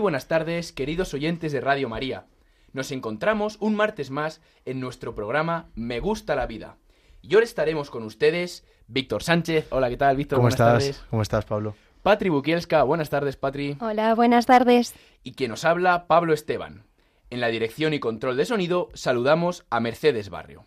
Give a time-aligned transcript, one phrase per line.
[0.00, 2.26] buenas tardes, queridos oyentes de Radio María.
[2.72, 6.78] Nos encontramos un martes más en nuestro programa Me gusta la vida.
[7.22, 9.68] Y ahora estaremos con ustedes Víctor Sánchez.
[9.70, 10.38] Hola, ¿qué tal, Víctor?
[10.38, 10.72] ¿Cómo buenas estás?
[10.72, 11.04] tardes.
[11.10, 11.74] ¿Cómo estás, Pablo?
[12.02, 12.82] Patri Bukielska.
[12.82, 13.76] Buenas tardes, Patri.
[13.80, 14.94] Hola, buenas tardes.
[15.22, 16.86] Y quien nos habla, Pablo Esteban.
[17.28, 20.64] En la dirección y control de sonido saludamos a Mercedes Barrio.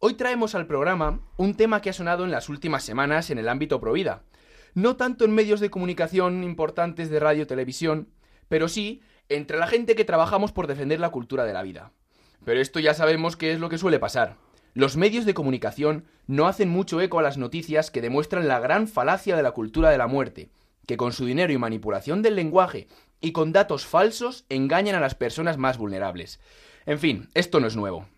[0.00, 3.48] Hoy traemos al programa un tema que ha sonado en las últimas semanas en el
[3.48, 4.22] ámbito provida.
[4.74, 8.08] No tanto en medios de comunicación importantes de radio y televisión,
[8.50, 11.92] pero sí entre la gente que trabajamos por defender la cultura de la vida.
[12.44, 14.38] Pero esto ya sabemos qué es lo que suele pasar.
[14.74, 18.88] Los medios de comunicación no hacen mucho eco a las noticias que demuestran la gran
[18.88, 20.50] falacia de la cultura de la muerte,
[20.86, 22.88] que con su dinero y manipulación del lenguaje
[23.20, 26.40] y con datos falsos engañan a las personas más vulnerables.
[26.86, 28.08] En fin, esto no es nuevo.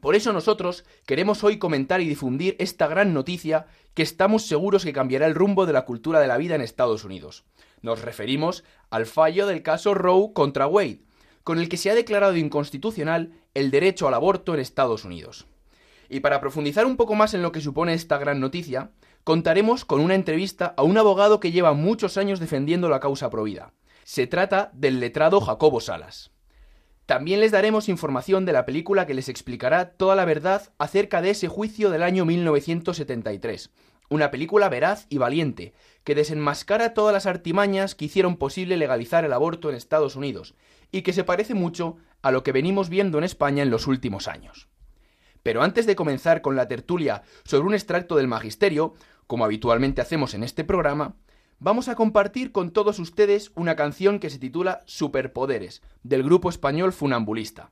[0.00, 4.92] Por eso nosotros queremos hoy comentar y difundir esta gran noticia que estamos seguros que
[4.92, 7.44] cambiará el rumbo de la cultura de la vida en Estados Unidos.
[7.82, 11.00] Nos referimos al fallo del caso Roe contra Wade,
[11.44, 15.46] con el que se ha declarado inconstitucional el derecho al aborto en Estados Unidos.
[16.08, 18.90] Y para profundizar un poco más en lo que supone esta gran noticia,
[19.24, 23.72] contaremos con una entrevista a un abogado que lleva muchos años defendiendo la causa provida.
[24.04, 26.35] Se trata del letrado Jacobo Salas.
[27.06, 31.30] También les daremos información de la película que les explicará toda la verdad acerca de
[31.30, 33.70] ese juicio del año 1973.
[34.08, 35.72] Una película veraz y valiente,
[36.02, 40.54] que desenmascara todas las artimañas que hicieron posible legalizar el aborto en Estados Unidos,
[40.90, 44.26] y que se parece mucho a lo que venimos viendo en España en los últimos
[44.26, 44.68] años.
[45.44, 48.94] Pero antes de comenzar con la tertulia sobre un extracto del Magisterio,
[49.28, 51.14] como habitualmente hacemos en este programa,
[51.58, 56.92] vamos a compartir con todos ustedes una canción que se titula Superpoderes, del grupo español
[56.92, 57.70] Funambulista.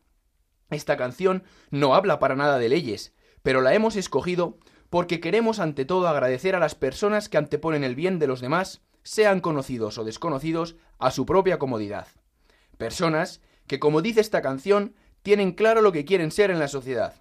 [0.70, 3.12] Esta canción no habla para nada de leyes,
[3.42, 4.58] pero la hemos escogido
[4.90, 8.82] porque queremos ante todo agradecer a las personas que anteponen el bien de los demás,
[9.02, 12.08] sean conocidos o desconocidos, a su propia comodidad.
[12.78, 17.14] Personas que, como dice esta canción, tienen claro lo que quieren ser en la sociedad.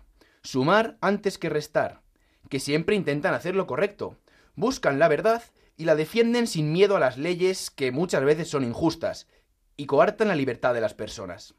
[0.44, 2.02] Sumar antes que restar,
[2.50, 4.18] que siempre intentan hacer lo correcto,
[4.56, 5.42] buscan la verdad
[5.78, 9.28] y la defienden sin miedo a las leyes que muchas veces son injustas
[9.76, 11.56] y coartan la libertad de las personas.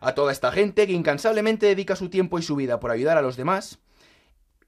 [0.00, 3.22] A toda esta gente que incansablemente dedica su tiempo y su vida por ayudar a
[3.22, 3.78] los demás,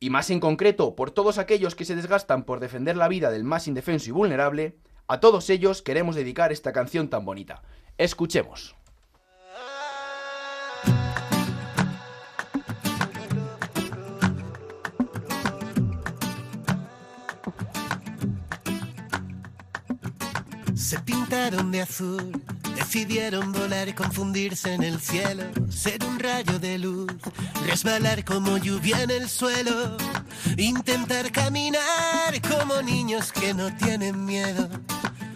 [0.01, 3.45] y más en concreto por todos aquellos que se desgastan por defender la vida del
[3.45, 7.63] más indefenso y vulnerable, a todos ellos queremos dedicar esta canción tan bonita.
[7.99, 8.80] Escuchemos.
[20.91, 22.43] Se pintaron de azul,
[22.75, 27.13] decidieron volar y confundirse en el cielo, ser un rayo de luz,
[27.65, 29.97] resbalar como lluvia en el suelo,
[30.57, 34.69] intentar caminar como niños que no tienen miedo,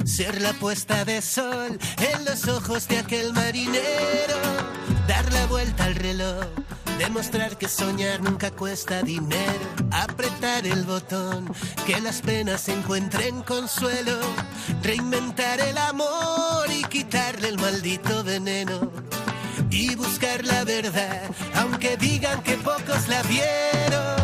[0.04, 4.40] ser la puesta de sol en los ojos de aquel marinero,
[5.06, 6.46] dar la vuelta al reloj.
[6.98, 11.52] Demostrar que soñar nunca cuesta dinero, apretar el botón,
[11.86, 14.18] que las penas encuentren consuelo,
[14.82, 18.92] reinventar el amor y quitarle el maldito veneno.
[19.70, 21.22] Y buscar la verdad,
[21.56, 24.23] aunque digan que pocos la vieron,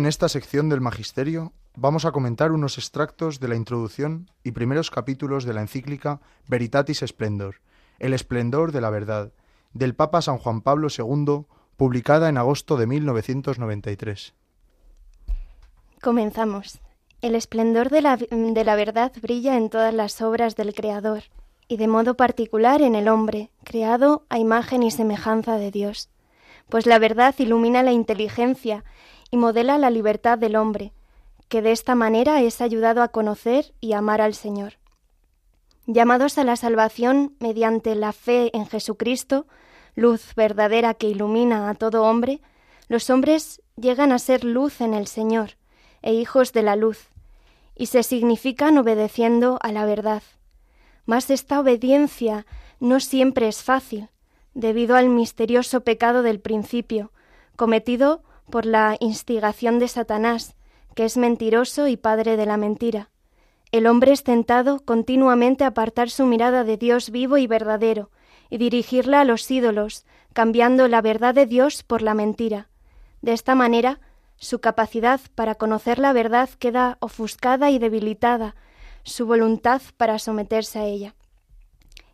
[0.00, 4.90] En esta sección del Magisterio vamos a comentar unos extractos de la introducción y primeros
[4.90, 7.56] capítulos de la encíclica Veritatis Splendor,
[7.98, 9.34] El esplendor de la verdad,
[9.74, 11.44] del Papa San Juan Pablo II,
[11.76, 14.32] publicada en agosto de 1993.
[16.00, 16.80] Comenzamos.
[17.20, 21.24] El esplendor de la, de la verdad brilla en todas las obras del Creador,
[21.68, 26.08] y de modo particular en el hombre, creado a imagen y semejanza de Dios.
[26.70, 28.82] Pues la verdad ilumina la inteligencia
[29.30, 30.92] y modela la libertad del hombre,
[31.48, 34.74] que de esta manera es ayudado a conocer y amar al Señor.
[35.86, 39.46] Llamados a la salvación mediante la fe en Jesucristo,
[39.94, 42.40] luz verdadera que ilumina a todo hombre,
[42.88, 45.56] los hombres llegan a ser luz en el Señor
[46.02, 47.08] e hijos de la luz,
[47.74, 50.22] y se significan obedeciendo a la verdad.
[51.06, 52.46] Mas esta obediencia
[52.78, 54.08] no siempre es fácil,
[54.54, 57.12] debido al misterioso pecado del principio,
[57.56, 60.54] cometido por la instigación de Satanás,
[60.94, 63.10] que es mentiroso y padre de la mentira.
[63.72, 68.10] El hombre es tentado continuamente a apartar su mirada de Dios vivo y verdadero,
[68.50, 72.68] y dirigirla a los ídolos, cambiando la verdad de Dios por la mentira.
[73.22, 74.00] De esta manera,
[74.36, 78.56] su capacidad para conocer la verdad queda ofuscada y debilitada,
[79.04, 81.14] su voluntad para someterse a ella.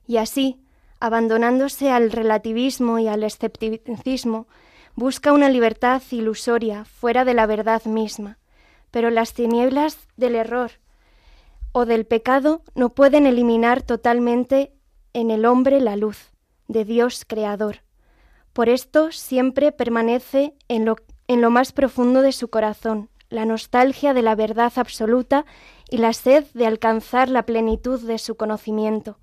[0.07, 0.61] Y así,
[1.01, 4.47] abandonándose al relativismo y al escepticismo,
[4.97, 8.39] busca una libertad ilusoria fuera de la verdad misma.
[8.91, 10.73] Pero las tinieblas del error
[11.73, 14.73] o del pecado no pueden eliminar totalmente
[15.13, 16.33] en el hombre la luz
[16.67, 17.83] de Dios creador.
[18.53, 20.97] Por esto siempre permanece en lo,
[21.29, 25.45] en lo más profundo de su corazón la nostalgia de la verdad absoluta
[25.91, 29.19] y la sed de alcanzar la plenitud de su conocimiento.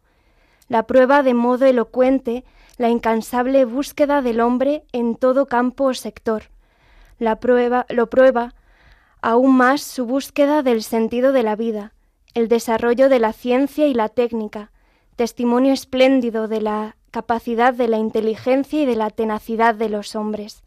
[0.67, 2.43] La prueba de modo elocuente
[2.77, 6.43] la incansable búsqueda del hombre en todo campo o sector.
[7.19, 8.53] La prueba, lo prueba
[9.21, 11.93] aún más su búsqueda del sentido de la vida,
[12.33, 14.71] el desarrollo de la ciencia y la técnica,
[15.15, 20.63] testimonio espléndido de la capacidad de la inteligencia y de la tenacidad de los hombres.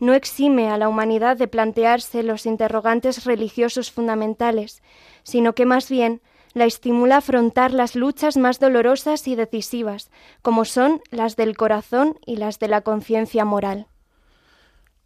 [0.00, 4.82] No exime a la humanidad de plantearse los interrogantes religiosos fundamentales,
[5.22, 6.20] sino que más bien
[6.56, 10.10] la estimula a afrontar las luchas más dolorosas y decisivas,
[10.40, 13.88] como son las del corazón y las de la conciencia moral.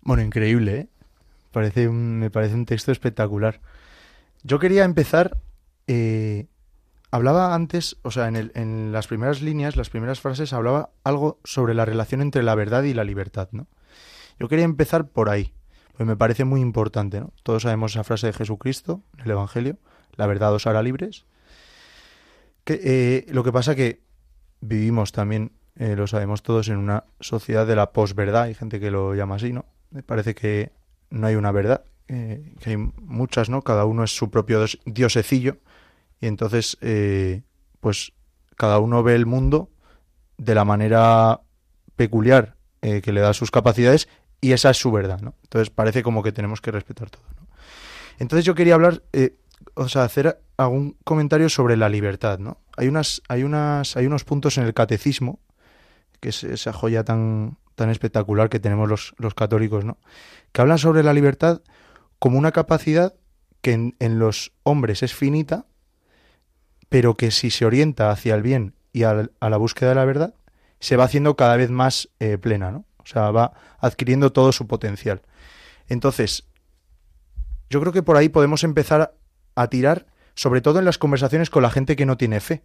[0.01, 0.89] Bueno, increíble, ¿eh?
[1.91, 3.61] Me parece un texto espectacular.
[4.45, 5.39] Yo quería empezar.
[5.89, 6.47] eh,
[7.11, 11.41] hablaba antes, o sea, en, el- en las primeras líneas, las primeras frases, hablaba algo
[11.43, 13.67] sobre la relación entre la verdad y la libertad, ¿no?
[14.39, 15.53] Yo quería empezar por ahí,
[15.97, 17.33] pues me parece muy importante, ¿no?
[17.43, 19.79] Todos sabemos esa frase de Jesucristo, en el Evangelio,
[20.15, 21.25] la verdad os hará libres.
[22.65, 24.03] Que, eh, lo que pasa que
[24.61, 28.91] vivimos también, eh, lo sabemos todos, en una sociedad de la posverdad, hay gente que
[28.91, 29.65] lo llama así, ¿no?
[29.91, 30.73] Me parece que
[31.11, 33.63] no hay una verdad, eh, que hay muchas, ¿no?
[33.63, 35.57] Cada uno es su propio diosecillo
[36.21, 36.77] y entonces,
[37.81, 38.13] pues
[38.57, 39.71] cada uno ve el mundo
[40.37, 41.41] de la manera
[41.97, 44.09] peculiar que le da sus capacidades
[44.41, 45.35] y esa es su verdad, ¿no?
[45.45, 47.49] Entonces parece como que tenemos que respetar todo, ¿no?
[48.19, 49.03] Entonces yo quería hablar,
[49.75, 52.59] o sea, hacer algún comentario sobre la libertad, ¿no?
[52.77, 55.41] Hay unas, hay unas, hay unos puntos en el catecismo,
[56.21, 59.99] que es esa joya tan, tan espectacular que tenemos los, los católicos, ¿no?
[60.53, 61.63] Que hablan sobre la libertad
[62.19, 63.15] como una capacidad
[63.63, 65.67] que en, los hombres es finita,
[66.89, 70.05] pero que si se orienta hacia el bien y al- a la búsqueda de la
[70.05, 70.35] verdad,
[70.81, 72.85] se va haciendo cada vez más eh, plena, ¿no?
[72.99, 75.23] O sea, va adquiriendo todo su potencial.
[75.89, 76.45] Entonces,
[77.71, 79.15] yo creo que por ahí podemos empezar
[79.55, 80.07] a tirar,
[80.41, 82.63] sobre todo en las conversaciones con la gente que no tiene fe.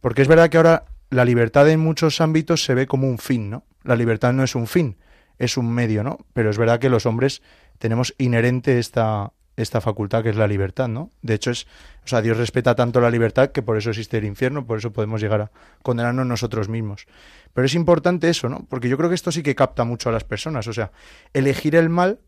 [0.00, 3.48] Porque es verdad que ahora la libertad en muchos ámbitos se ve como un fin,
[3.48, 3.64] ¿no?
[3.84, 4.96] La libertad no es un fin,
[5.38, 6.26] es un medio, ¿no?
[6.32, 7.42] Pero es verdad que los hombres
[7.78, 11.12] tenemos inherente esta, esta facultad que es la libertad, ¿no?
[11.22, 11.68] De hecho es,
[12.04, 14.92] o sea, Dios respeta tanto la libertad que por eso existe el infierno, por eso
[14.92, 15.52] podemos llegar a
[15.84, 17.06] condenarnos nosotros mismos.
[17.54, 18.66] Pero es importante eso, ¿no?
[18.68, 20.90] Porque yo creo que esto sí que capta mucho a las personas, o sea,
[21.34, 22.18] elegir el mal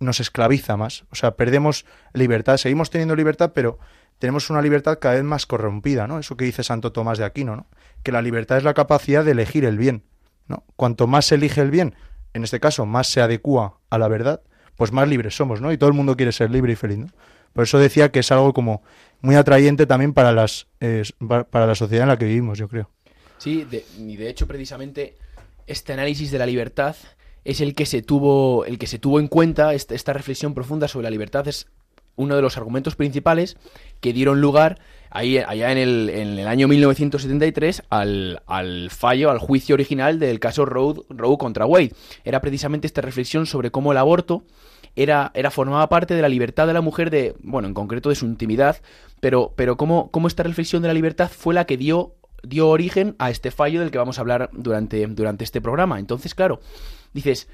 [0.00, 3.78] nos esclaviza más, o sea, perdemos libertad, seguimos teniendo libertad, pero
[4.24, 6.18] tenemos una libertad cada vez más corrompida, ¿no?
[6.18, 7.66] Eso que dice Santo Tomás de Aquino, ¿no?
[8.02, 10.02] Que la libertad es la capacidad de elegir el bien,
[10.48, 10.64] ¿no?
[10.76, 11.94] Cuanto más se elige el bien,
[12.32, 14.40] en este caso más se adecua a la verdad,
[14.76, 15.72] pues más libres somos, ¿no?
[15.72, 17.08] Y todo el mundo quiere ser libre y feliz, ¿no?
[17.52, 18.82] Por eso decía que es algo como
[19.20, 20.68] muy atrayente también para, las,
[21.28, 22.88] para la sociedad en la que vivimos, yo creo.
[23.36, 23.66] Sí,
[23.98, 25.18] y de hecho precisamente
[25.66, 26.96] este análisis de la libertad
[27.44, 30.88] es el que se tuvo, el que se tuvo en cuenta, esta, esta reflexión profunda
[30.88, 31.66] sobre la libertad es
[32.16, 33.56] uno de los argumentos principales
[34.00, 34.78] que dieron lugar
[35.10, 40.40] ahí, allá en el, en el año 1973 al, al, fallo, al juicio original del
[40.40, 41.92] caso Roe, Roe contra Wade.
[42.24, 44.44] Era precisamente esta reflexión sobre cómo el aborto
[44.96, 48.14] era, era, formaba parte de la libertad de la mujer, de, bueno, en concreto de
[48.14, 48.80] su intimidad,
[49.20, 53.16] pero, pero cómo, cómo esta reflexión de la libertad fue la que dio, dio origen
[53.18, 55.98] a este fallo del que vamos a hablar durante, durante este programa.
[55.98, 56.60] Entonces, claro,
[57.12, 57.48] dices,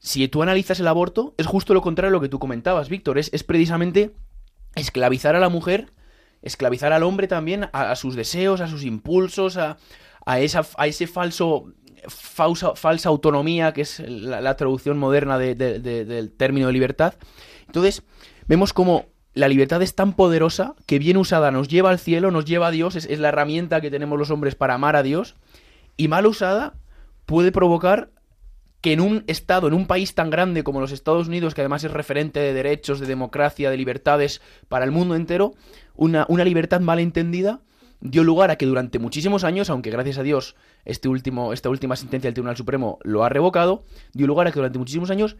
[0.00, 3.18] si tú analizas el aborto, es justo lo contrario a lo que tú comentabas, Víctor.
[3.18, 4.12] Es, es precisamente
[4.74, 5.92] esclavizar a la mujer,
[6.42, 9.76] esclavizar al hombre también a, sus deseos, a sus impulsos, a,
[10.24, 11.66] a, esa, a ese falso
[12.08, 17.14] falsa, falsa autonomía, que es la, traducción moderna del término de libertad.
[17.66, 18.02] Entonces,
[18.48, 19.04] vemos como
[19.34, 22.70] la libertad es tan poderosa que bien usada nos lleva al cielo, nos lleva a
[22.70, 25.36] Dios, es, es la herramienta que tenemos los hombres para amar a Dios,
[25.98, 26.72] y mal usada
[27.26, 28.10] puede provocar
[28.80, 31.84] que en un estado, en un país tan grande como los Estados Unidos, que además
[31.84, 35.54] es referente de derechos, de democracia, de libertades para el mundo entero,
[35.94, 37.60] una, una libertad malentendida
[38.00, 41.96] dio lugar a que durante muchísimos años, aunque gracias a Dios este último, esta última
[41.96, 45.36] sentencia del Tribunal Supremo lo ha revocado, dio lugar a que durante muchísimos años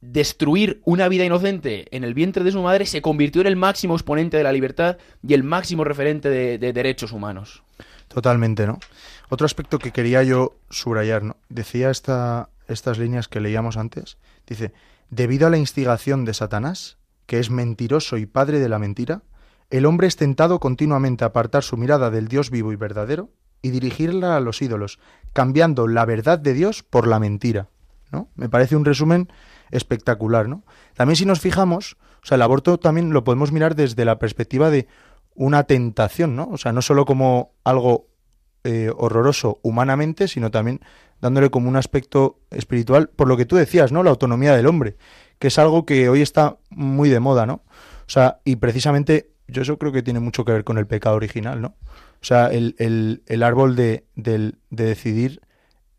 [0.00, 3.94] destruir una vida inocente en el vientre de su madre se convirtió en el máximo
[3.94, 7.62] exponente de la libertad y el máximo referente de, de derechos humanos.
[8.08, 8.80] Totalmente, ¿no?
[9.28, 11.36] Otro aspecto que quería yo subrayar, ¿no?
[11.48, 14.18] Decía esta, estas líneas que leíamos antes.
[14.46, 14.72] Dice,
[15.10, 19.22] debido a la instigación de Satanás, que es mentiroso y padre de la mentira,
[19.70, 23.30] el hombre es tentado continuamente a apartar su mirada del Dios vivo y verdadero
[23.62, 24.98] y dirigirla a los ídolos,
[25.32, 27.68] cambiando la verdad de Dios por la mentira.
[28.10, 28.28] ¿no?
[28.34, 29.32] Me parece un resumen
[29.70, 30.64] espectacular, ¿no?
[30.94, 34.68] También si nos fijamos, o sea, el aborto también lo podemos mirar desde la perspectiva
[34.68, 34.86] de
[35.34, 36.48] una tentación, ¿no?
[36.50, 38.08] O sea, no solo como algo
[38.64, 40.80] eh, horroroso humanamente, sino también
[41.22, 44.02] dándole como un aspecto espiritual, por lo que tú decías, ¿no?
[44.02, 44.96] La autonomía del hombre,
[45.38, 47.62] que es algo que hoy está muy de moda, ¿no?
[48.06, 51.14] O sea, y precisamente yo eso creo que tiene mucho que ver con el pecado
[51.14, 51.76] original, ¿no?
[52.20, 52.74] O sea, el,
[53.26, 55.40] el, árbol de, de, decidir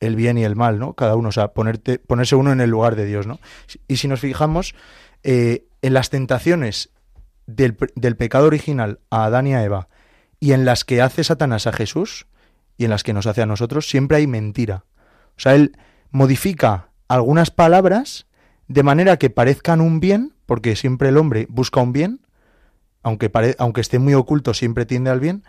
[0.02, 0.94] el bien y el mal, ¿no?
[0.94, 3.40] Cada uno, o sea, ponerte, ponerse uno en el lugar de Dios, ¿no?
[3.88, 4.76] Y si nos fijamos
[5.24, 6.90] eh, en las tentaciones
[7.48, 9.88] del, del pecado original a Adán y a Eva
[10.42, 12.28] y en las que hace Satanás a Jesús
[12.78, 14.84] y en las que nos hace a nosotros, siempre hay mentira.
[15.38, 15.78] O sea, él
[16.12, 18.28] modifica algunas palabras
[18.68, 22.22] de manera que parezcan un bien, porque siempre el hombre busca un bien,
[23.02, 25.44] aunque, aunque esté muy oculto, siempre tiende al bien,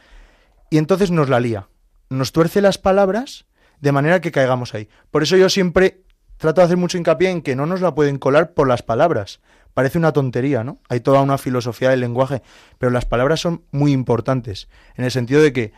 [0.70, 1.68] y entonces nos la lía.
[2.10, 3.46] Nos tuerce las palabras
[3.80, 4.88] de manera que caigamos ahí.
[5.10, 6.02] Por eso yo siempre
[6.36, 9.40] trato de hacer mucho hincapié en que no nos la pueden colar por las palabras.
[9.72, 10.78] Parece una tontería, ¿no?
[10.88, 12.42] Hay toda una filosofía del lenguaje,
[12.78, 15.72] pero las palabras son muy importantes, en el sentido de que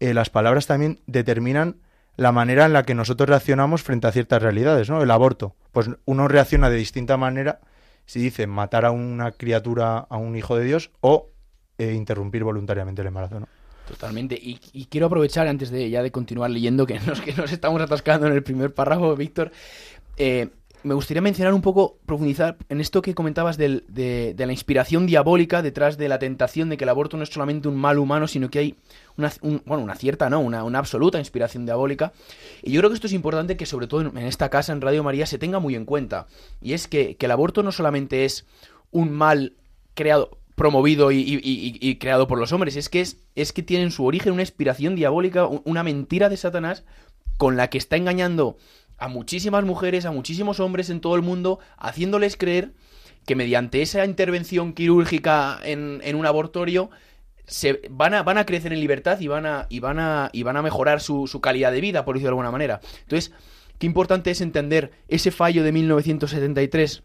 [0.00, 1.76] eh, las palabras también determinan
[2.16, 5.02] la manera en la que nosotros reaccionamos frente a ciertas realidades, ¿no?
[5.02, 5.54] El aborto.
[5.72, 7.60] Pues uno reacciona de distinta manera
[8.06, 11.30] si dice matar a una criatura, a un hijo de Dios, o
[11.78, 13.48] eh, interrumpir voluntariamente el embarazo, ¿no?
[13.86, 14.38] Totalmente.
[14.40, 18.26] Y, quiero aprovechar, antes de ya de continuar leyendo, que nos, que nos estamos atascando
[18.26, 19.50] en el primer párrafo, Víctor,
[20.16, 20.48] eh,
[20.84, 25.96] me gustaría mencionar un poco, profundizar en esto que comentabas de, la inspiración diabólica detrás
[25.96, 28.58] de la tentación de que el aborto no es solamente un mal humano, sino que
[28.58, 28.74] hay
[29.16, 29.32] una,
[29.64, 30.40] bueno, una cierta, ¿no?
[30.40, 32.12] Una, absoluta inspiración diabólica.
[32.62, 35.04] Y yo creo que esto es importante que, sobre todo en, esta casa, en Radio
[35.04, 36.26] María, se tenga muy en cuenta.
[36.60, 38.46] Y es que, el aborto no solamente es
[38.90, 39.54] un mal
[39.94, 44.32] creado promovido y, creado por los hombres, es que es que tiene en su origen
[44.32, 46.84] una inspiración diabólica, una mentira de Satanás
[47.38, 48.56] con la que está engañando
[49.02, 52.70] a muchísimas mujeres, a muchísimos hombres en todo el mundo, haciéndoles creer
[53.26, 56.88] que mediante esa intervención quirúrgica en, en un abortorio
[57.44, 60.44] se, van, a, van a crecer en libertad y van a, y van a, y
[60.44, 62.80] van a mejorar su, su calidad de vida, por decirlo de alguna manera.
[63.00, 63.32] Entonces,
[63.80, 67.02] qué importante es entender ese fallo de 1973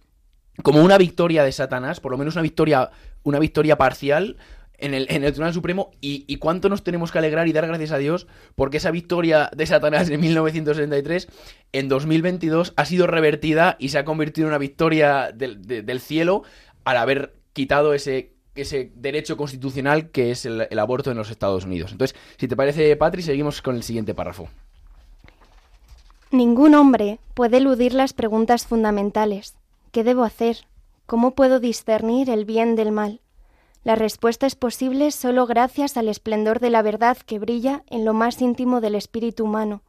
[0.62, 2.92] como una victoria de Satanás, por lo menos una victoria,
[3.24, 4.38] una victoria parcial
[4.78, 7.68] en el, en el Tribunal Supremo y, y, cuánto nos tenemos que alegrar y dar
[7.68, 11.28] gracias a Dios porque esa victoria de Satanás en 1973
[11.74, 16.00] en 2022 ha sido revertida y se ha convertido en una victoria del, de, del
[16.00, 16.44] cielo
[16.84, 21.66] al haber quitado ese ese derecho constitucional que es el, el, aborto en los Estados
[21.66, 21.92] Unidos.
[21.92, 24.50] Entonces, si te parece, Patri, seguimos con el siguiente párrafo.
[26.32, 29.56] Ningún hombre puede eludir las preguntas fundamentales.
[29.92, 30.66] ¿Qué debo hacer?
[31.06, 33.22] ¿Cómo puedo discernir el bien del mal?
[33.88, 38.14] La respuesta es posible solo gracias al esplendor de la verdad que brilla en lo
[38.14, 39.82] más íntimo del espíritu humano,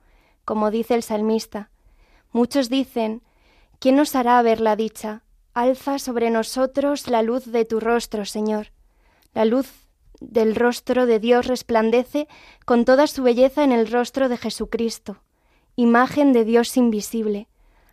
[0.45, 1.71] como dice el salmista.
[2.31, 3.23] Muchos dicen,
[3.81, 5.25] ¿quién nos hará ver la dicha?
[5.53, 8.69] Alza sobre nosotros la luz de tu rostro, Señor.
[9.35, 9.69] La luz
[10.21, 12.29] del rostro de Dios resplandece
[12.65, 15.25] con toda su belleza en el rostro de Jesucristo,
[15.75, 17.49] imagen de Dios invisible,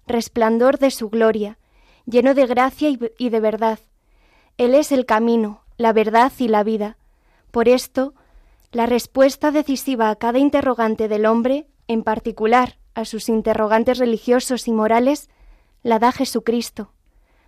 [0.05, 1.57] resplandor de su gloria,
[2.05, 3.79] lleno de gracia y de verdad.
[4.59, 6.97] Él es el camino, la verdad y la vida.
[7.51, 8.13] Por esto,
[8.71, 14.71] la respuesta decisiva a cada interrogante del hombre, en particular a sus interrogantes religiosos y
[14.71, 15.29] morales,
[15.83, 16.91] la da Jesucristo.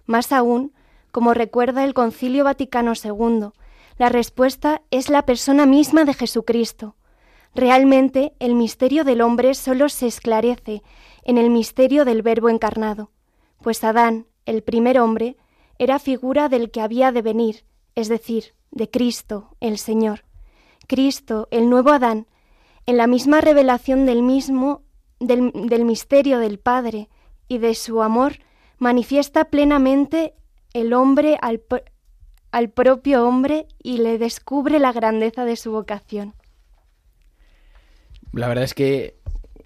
[0.05, 0.73] Más aún,
[1.11, 3.49] como recuerda el Concilio Vaticano II,
[3.97, 6.95] la respuesta es la persona misma de Jesucristo.
[7.55, 10.83] Realmente el misterio del hombre solo se esclarece
[11.23, 13.09] en el misterio del Verbo encarnado,
[13.61, 15.35] pues Adán, el primer hombre,
[15.79, 17.65] era figura del que había de venir,
[17.97, 20.23] es decir, de Cristo, el Señor.
[20.87, 22.27] Cristo, el nuevo Adán,
[22.85, 24.83] en la misma revelación del mismo
[25.19, 27.09] del, del misterio del Padre
[27.47, 28.33] y de su amor,
[28.77, 30.35] manifiesta plenamente
[30.73, 31.63] el hombre al,
[32.51, 36.35] al, propio hombre y le descubre la grandeza de su vocación.
[38.31, 39.15] La verdad es que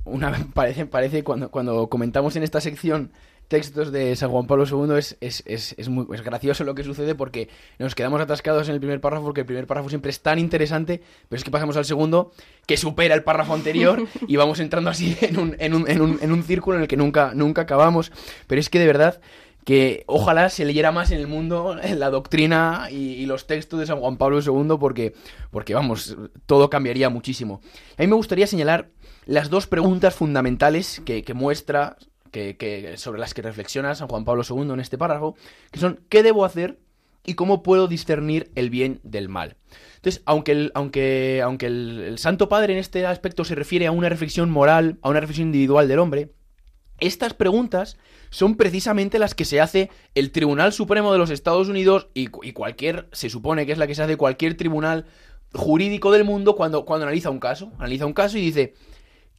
[0.05, 3.11] una parece, parece cuando, cuando comentamos en esta sección
[3.51, 6.85] textos de San Juan Pablo II es, es, es, es, muy es gracioso lo que
[6.85, 10.21] sucede porque nos quedamos atascados en el primer párrafo porque el primer párrafo siempre es
[10.21, 12.31] tan interesante, pero es que pasamos al segundo
[12.65, 16.19] que supera el párrafo anterior y vamos entrando así en un, en un, en un,
[16.21, 18.13] en un círculo en el que nunca, nunca acabamos.
[18.47, 19.19] Pero es que de verdad
[19.65, 23.85] que ojalá se leyera más en el mundo la doctrina y, y, los textos de
[23.85, 25.13] San Juan Pablo II porque,
[25.51, 27.59] porque, vamos, todo cambiaría muchísimo.
[27.97, 28.87] A mí me gustaría señalar
[29.25, 31.97] las dos preguntas fundamentales que, que muestra
[32.31, 35.35] que, que, sobre las que reflexiona San Juan Pablo II en este párrafo,
[35.71, 36.79] que son ¿qué debo hacer
[37.23, 39.57] y cómo puedo discernir el bien del mal?
[39.95, 43.91] Entonces, aunque el, aunque, aunque el, el Santo Padre en este aspecto se refiere a
[43.91, 46.31] una reflexión moral, a una reflexión individual del hombre,
[47.01, 47.97] estas preguntas
[48.29, 52.53] son precisamente las que se hace el Tribunal Supremo de los Estados Unidos y, y,
[52.53, 55.05] cualquier, se supone que es la que se hace cualquier tribunal
[55.53, 57.71] jurídico del mundo cuando, cuando analiza un caso.
[57.77, 58.75] Analiza un caso y dice,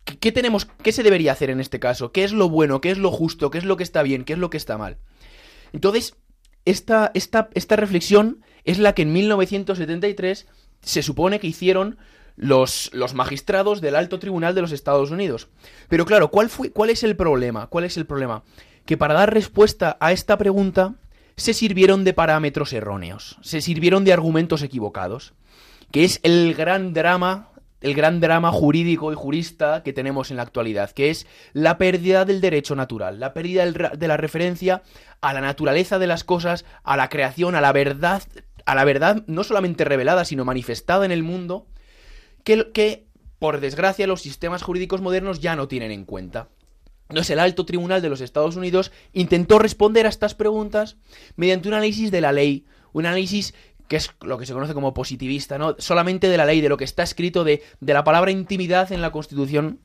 [0.05, 2.13] ¿Qué tenemos, qué se debería hacer en este caso?
[2.13, 2.81] ¿Qué es lo bueno?
[2.81, 3.51] ¿Qué es lo justo?
[3.51, 4.25] ¿Qué es lo que está bien?
[4.25, 4.99] ¿Qué es lo que está mal?
[5.73, 6.17] Entonces,
[6.65, 10.47] esta, esta, esta reflexión es la que en 1973
[10.83, 11.99] se supone que hicieron
[12.37, 15.49] los, los, magistrados del alto tribunal de los Estados Unidos.
[15.89, 17.67] Pero claro, ¿cuál, fue, ¿cuál es el problema?
[17.69, 18.43] ¿Cuál es el problema?
[18.87, 20.95] Que para dar respuesta a esta pregunta
[21.37, 25.35] se sirvieron de parámetros erróneos, se sirvieron de argumentos equivocados,
[25.91, 27.52] que es el gran drama
[27.83, 32.25] el gran drama jurídico y jurista que tenemos en la actualidad, que es la pérdida
[32.25, 34.83] del derecho natural, la pérdida de la referencia
[35.21, 38.23] a la naturaleza de las cosas, a la creación, a la verdad,
[38.65, 41.67] a la verdad no solamente revelada, sino manifestada en el mundo,
[42.45, 43.07] que, que
[43.39, 46.49] por desgracia los sistemas jurídicos modernos ya no tienen en cuenta.
[47.09, 50.97] Entonces el alto tribunal de los Estados Unidos intentó responder a estas preguntas
[51.37, 53.55] mediante un análisis de la ley, un análisis
[53.93, 55.77] que es lo que se conoce como positivista, ¿no?
[55.79, 59.03] Solamente de la ley, de lo que está escrito, de, de la palabra intimidad en
[59.03, 59.81] la Constitución.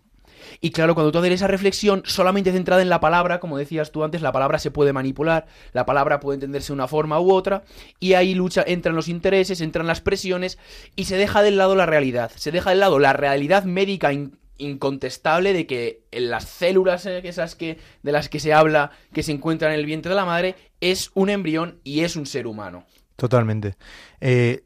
[0.62, 4.06] Y claro, cuando tú haces esa reflexión solamente centrada en la palabra, como decías tú
[4.06, 7.66] antes, la palabra se puede manipular, la palabra puede entenderse de una forma u otra,
[8.00, 10.58] y ahí lucha, entran los intereses, entran las presiones,
[10.96, 14.38] y se deja de lado la realidad, se deja de lado la realidad médica in
[14.58, 19.34] incontestable de que en las células esas que, de las que se habla, que se
[19.34, 22.86] encuentran en el vientre de la madre, es un embrión y es un ser humano.
[23.18, 23.76] Totalmente.
[24.22, 24.64] Eh,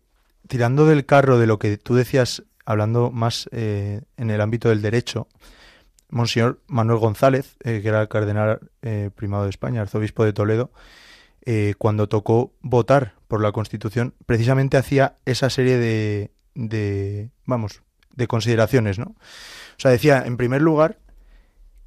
[0.47, 4.81] tirando del carro de lo que tú decías, hablando más eh, en el ámbito del
[4.81, 5.27] derecho,
[6.09, 10.71] Monseñor Manuel González, eh, que era el cardenal eh, primado de España, arzobispo de Toledo,
[11.79, 17.81] cuando tocó votar por la Constitución, precisamente hacía esa serie de, de, vamos,
[18.13, 19.15] de consideraciones, ¿no?
[19.15, 20.99] O sea, decía, en primer lugar,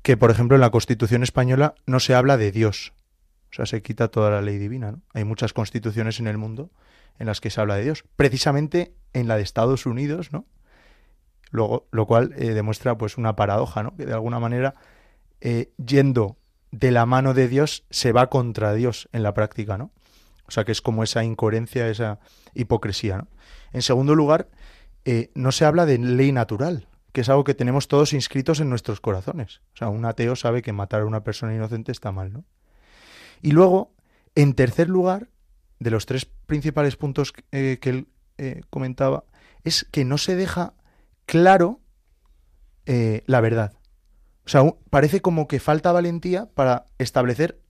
[0.02, 2.94] que, por ejemplo, en la Constitución española no se habla de Dios,
[3.54, 4.90] o sea, se quita toda la ley divina.
[4.90, 5.02] ¿no?
[5.12, 6.70] Hay muchas constituciones en el mundo
[7.20, 8.04] en las que se habla de Dios.
[8.16, 10.44] Precisamente en la de Estados Unidos, ¿no?
[11.52, 13.94] Luego, lo cual eh, demuestra pues una paradoja, ¿no?
[13.94, 14.74] Que de alguna manera,
[15.40, 16.36] eh, yendo
[16.72, 19.92] de la mano de Dios se va contra Dios en la práctica, ¿no?
[20.48, 22.18] O sea que es como esa incoherencia, esa
[22.54, 23.28] hipocresía, ¿no?
[23.72, 24.48] En segundo lugar,
[25.04, 28.68] eh, no se habla de ley natural, que es algo que tenemos todos inscritos en
[28.68, 29.60] nuestros corazones.
[29.74, 32.44] O sea, un ateo sabe que matar a una persona inocente está mal, ¿no?
[33.44, 33.94] Y luego,
[34.34, 35.28] en tercer lugar,
[35.78, 39.24] de los tres principales puntos eh, que él eh, comentaba,
[39.64, 40.72] es que no se deja
[41.26, 41.80] claro
[42.86, 43.72] la verdad.
[44.44, 47.60] O sea, parece como que falta valentía para establecer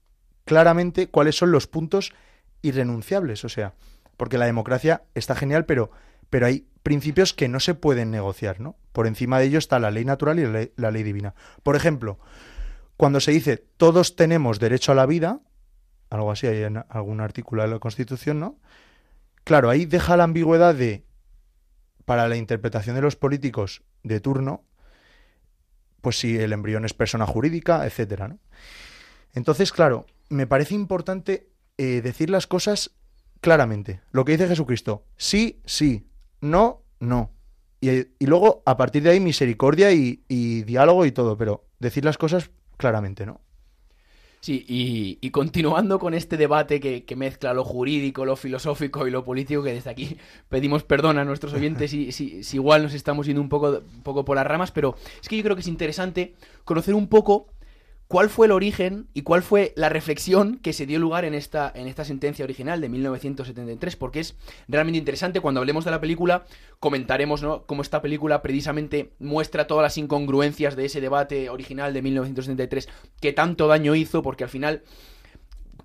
[0.45, 2.13] claramente cuáles son los puntos
[2.61, 3.43] irrenunciables.
[3.45, 3.73] O sea,
[4.17, 5.91] porque la democracia está genial, pero,
[6.29, 8.77] pero hay principios que no se pueden negociar, ¿no?
[8.91, 11.33] Por encima de ello está la ley natural y la ley, divina.
[11.63, 12.19] Por ejemplo,
[12.97, 15.41] cuando se dice todos tenemos derecho a la vida,
[16.15, 18.59] algo así hay en algún artículo de la Constitución, ¿no?
[19.43, 21.05] Claro, ahí deja la ambigüedad de,
[22.05, 24.63] para la interpretación de los políticos de turno,
[26.01, 28.39] pues si el embrión es persona jurídica, etcétera, ¿no?
[29.33, 32.91] Entonces, claro, me parece importante eh, decir las cosas
[33.41, 34.01] claramente.
[34.11, 36.09] Lo que dice Jesucristo, sí, sí,
[36.41, 37.31] no, no.
[37.81, 42.49] Y, luego, a partir de ahí, misericordia y, diálogo y todo, pero decir las cosas
[42.77, 43.41] claramente, ¿no?
[44.45, 49.63] Sí, y, continuando con este debate que, mezcla lo jurídico, lo filosófico y lo político,
[49.63, 50.17] que desde aquí
[50.49, 54.23] pedimos perdón a nuestros oyentes si, si, igual nos estamos yendo un poco, un poco
[54.23, 57.47] por las ramas, pero es que yo creo que es interesante conocer un poco
[58.07, 61.71] cuál fue el origen y cuál fue la reflexión que se dio lugar en esta,
[61.73, 64.35] en esta sentencia original de 1973, porque es
[64.67, 65.41] realmente interesante.
[65.41, 66.45] Cuando hablemos de la película,
[66.79, 67.63] comentaremos ¿no?
[67.63, 72.89] cómo esta película precisamente muestra todas las incongruencias de ese debate original de 1973
[73.19, 74.83] que tanto daño hizo, porque al final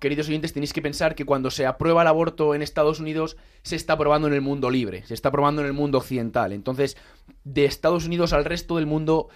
[0.01, 3.75] queridos oyentes, tenéis que pensar que cuando se aprueba el aborto en Estados Unidos, se
[3.75, 6.53] está aprobando en el mundo libre, se está aprobando en el mundo occidental.
[6.53, 6.97] Entonces,
[7.43, 9.29] de Estados Unidos al resto del mundo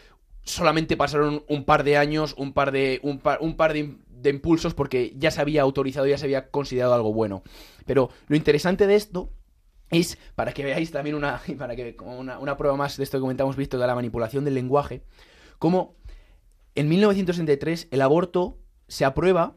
[0.46, 4.74] solamente pasaron un par de años, un par de, un par, un par de, impulsos
[4.74, 7.44] porque ya se había autorizado, ya se había considerado algo bueno.
[7.86, 9.30] Pero lo interesante de esto
[9.92, 13.22] es, para que veáis también una, para que, una, una prueba más de esto que
[13.22, 15.04] comentamos visto de la manipulación del lenguaje,
[15.60, 15.96] como
[16.76, 19.56] en 1963 el aborto se aprueba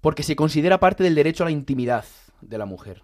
[0.00, 2.04] porque se considera parte del derecho a la intimidad
[2.40, 3.02] de la mujer.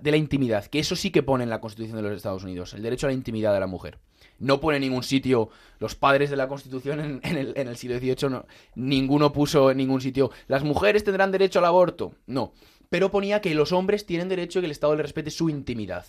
[0.00, 2.74] De la intimidad, que eso sí que pone en la Constitución de los Estados Unidos,
[2.74, 3.98] el derecho a la intimidad de la mujer
[4.38, 8.42] no pone en ningún sitio los padres de la Constitución en, el, siglo XVIII,
[8.76, 12.52] ninguno puso en ningún sitio las mujeres tendrán derecho al aborto, no,
[12.88, 16.06] pero ponía que los hombres tienen derecho y que el Estado le respete su intimidad.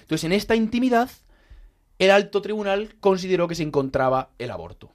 [0.00, 1.10] Entonces, en esta intimidad,
[1.98, 4.92] el alto tribunal consideró que se encontraba el aborto.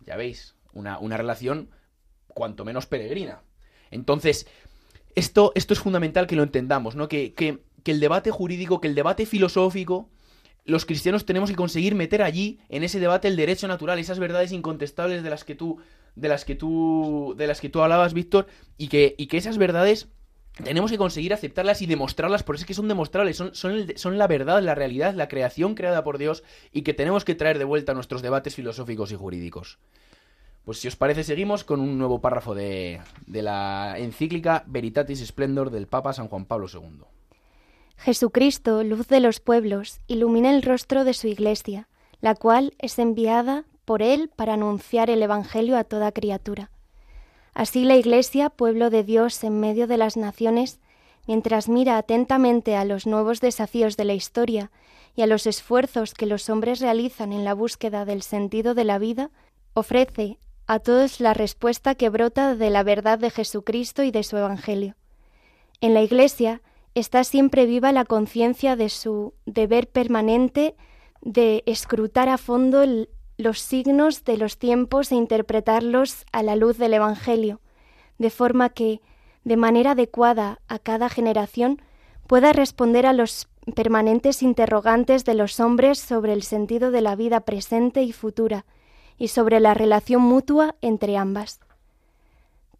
[0.00, 1.70] Ya veis, una, relación
[2.28, 3.42] cuanto menos peregrina.
[3.90, 4.46] Entonces,
[5.14, 7.08] esto, esto es fundamental que lo entendamos, ¿no?
[7.08, 10.08] Que, que, que el debate jurídico, que el debate filosófico,
[10.64, 14.52] los cristianos tenemos que conseguir meter allí en ese debate el derecho natural, esas verdades
[14.52, 15.78] incontestables de las que tú
[16.16, 18.46] de las que tú de las que tú hablabas, Víctor,
[18.78, 20.08] y que y que esas verdades
[20.62, 24.18] tenemos que conseguir aceptarlas y demostrarlas, por eso es que son demostrables, son, son, son,
[24.18, 27.64] la verdad, la realidad, la creación creada por Dios y que tenemos que traer de
[27.64, 29.78] vuelta a nuestros debates filosóficos y jurídicos.
[30.64, 35.70] Pues si os parece, seguimos con un nuevo párrafo de, de la encíclica Veritatis Splendor
[35.70, 37.04] del Papa San Juan Pablo II.
[37.98, 41.88] Jesucristo, luz de los pueblos, ilumina el rostro de su Iglesia,
[42.20, 46.70] la cual es enviada por Él para anunciar el Evangelio a toda criatura.
[47.52, 50.80] Así la Iglesia, pueblo de Dios en medio de las naciones,
[51.26, 54.70] mientras mira atentamente a los nuevos desafíos de la historia
[55.14, 58.98] y a los esfuerzos que los hombres realizan en la búsqueda del sentido de la
[58.98, 59.30] vida,
[59.74, 64.36] ofrece a todos la respuesta que brota de la verdad de Jesucristo y de su
[64.36, 64.96] Evangelio.
[65.80, 66.62] En la Iglesia,
[66.94, 70.76] está siempre viva la conciencia de su deber permanente
[71.20, 72.84] de escrutar a fondo
[73.36, 77.60] los signos de los tiempos e interpretarlos a la luz del Evangelio,
[78.18, 79.00] de forma que,
[79.42, 81.82] de manera adecuada a cada generación,
[82.26, 87.40] pueda responder a los permanentes interrogantes de los hombres sobre el sentido de la vida
[87.40, 88.64] presente y futura,
[89.18, 91.60] y sobre la relación mutua entre ambas.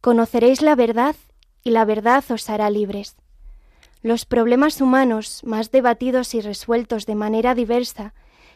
[0.00, 1.16] Conoceréis la verdad
[1.62, 3.16] y la verdad os hará libres.
[4.02, 8.12] Los problemas humanos más debatidos y resueltos de manera diversa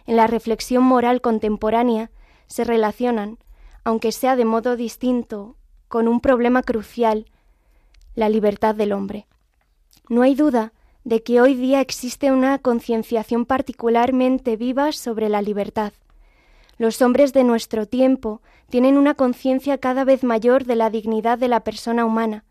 [0.06, 2.10] en la reflexión moral contemporánea
[2.46, 3.38] se relacionan,
[3.84, 5.56] aunque sea de modo distinto,
[5.88, 7.26] con un problema crucial,
[8.14, 9.26] la libertad del hombre.
[10.08, 10.72] No hay duda
[11.04, 15.92] de que hoy día existe una concienciación particularmente viva sobre la libertad.
[16.78, 21.48] Los hombres de nuestro tiempo tienen una conciencia cada vez mayor de la dignidad de
[21.48, 22.44] la persona humana,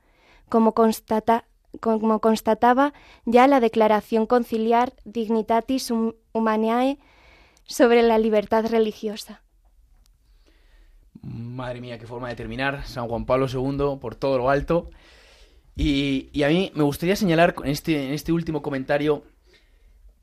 [0.50, 1.46] como constata,
[1.80, 2.94] como constataba
[3.26, 5.92] ya la Declaración Conciliar Dignitatis
[6.34, 7.00] Humanae
[7.64, 9.44] sobre la libertad religiosa.
[11.22, 12.86] Madre mía, qué forma de terminar.
[12.86, 14.90] San Juan Pablo II por todo lo alto.
[15.76, 19.24] Y, a mí me gustaría señalar en este, en este último comentario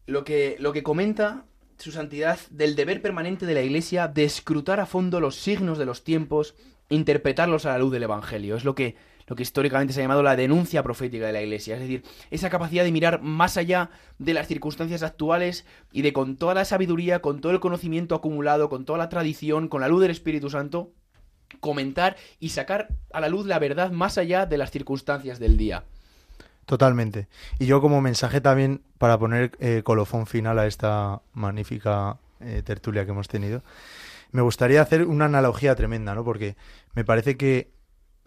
[0.06, 1.44] lo que, lo que comenta
[1.78, 5.86] su santidad del deber permanente de la Iglesia de escrutar a fondo los signos de
[5.86, 6.54] los tiempos,
[6.88, 8.56] interpretarlos a la luz del Evangelio.
[8.56, 11.74] Es lo que, lo que históricamente se ha llamado la denuncia profética de la Iglesia.
[11.74, 16.36] Es decir, esa capacidad de mirar más allá de las circunstancias actuales y de con
[16.36, 20.02] toda la sabiduría, con todo el conocimiento acumulado, con toda la tradición, con la luz
[20.02, 20.92] del Espíritu Santo,
[21.60, 25.84] comentar y sacar a la luz la verdad más allá de las circunstancias del día.
[26.66, 27.28] Totalmente.
[27.58, 33.04] Y yo como mensaje también, para poner eh, colofón final a esta magnífica eh, tertulia
[33.04, 33.62] que hemos tenido,
[34.32, 36.24] me gustaría hacer una analogía tremenda, ¿no?
[36.24, 36.56] Porque
[36.94, 37.70] me parece que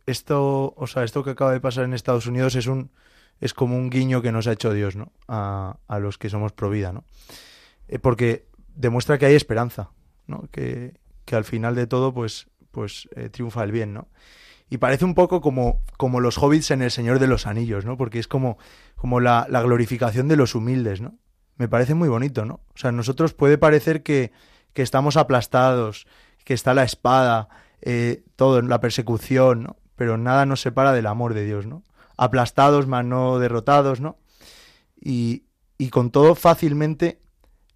[0.05, 2.91] esto, o sea, esto que acaba de pasar en Estados Unidos es un
[3.39, 5.11] es como un guiño que nos ha hecho Dios, ¿no?
[5.27, 7.03] A, los que somos pro vida, ¿no?
[7.87, 9.91] Eh, porque demuestra que hay esperanza,
[10.25, 10.47] ¿no?
[10.51, 14.07] Que, que al final de todo, pues, pues triunfa el bien, ¿no?
[14.69, 17.97] Y parece un poco como, como los hobbits en El Señor de los Anillos, ¿no?
[17.97, 18.57] Porque es como,
[18.95, 21.15] como la, la, glorificación de los humildes, ¿no?
[21.55, 22.55] Me parece muy bonito, ¿no?
[22.55, 24.31] O sea, a nosotros puede parecer que,
[24.73, 26.05] que estamos aplastados,
[26.43, 27.47] que está la espada,
[27.81, 29.77] eh, todo, la persecución, ¿no?
[29.95, 31.83] Pero nada nos separa del amor de Dios, ¿no?
[32.17, 34.17] Aplastados, más no derrotados, ¿no?
[34.99, 35.45] Y,
[35.77, 37.21] y con todo fácilmente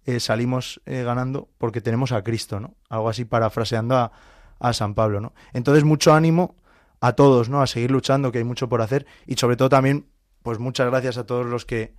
[0.04, 2.74] eh, salimos eh, ganando porque tenemos a Cristo, ¿no?
[2.90, 4.12] Algo así parafraseando a,
[4.58, 5.32] a San Pablo, ¿no?
[5.52, 6.56] Entonces, mucho ánimo
[7.02, 7.60] a todos, ¿no?
[7.60, 9.06] A seguir luchando, que hay mucho por hacer.
[9.26, 10.06] Y sobre todo también,
[10.44, 11.94] pues muchas gracias a todos los que,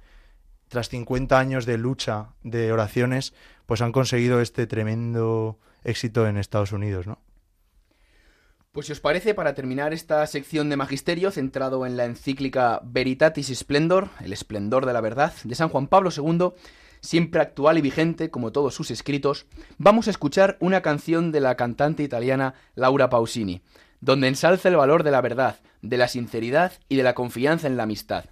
[0.70, 3.34] tras 50 años de lucha, de oraciones,
[3.66, 7.20] pues han conseguido este tremendo éxito en Estados Unidos, ¿no?
[8.72, 13.54] Pues si os parece, para terminar esta sección de magisterio centrado en la encíclica Veritatis
[13.54, 16.54] Splendor, el esplendor de la verdad, de San Juan Pablo II,
[17.02, 21.56] siempre actual y vigente como todos sus escritos, vamos a escuchar una canción de la
[21.56, 23.62] cantante italiana Laura Pausini,
[24.04, 27.78] donde ensalza el valor de la verdad, de la sinceridad y de la confianza en
[27.78, 28.26] la amistad.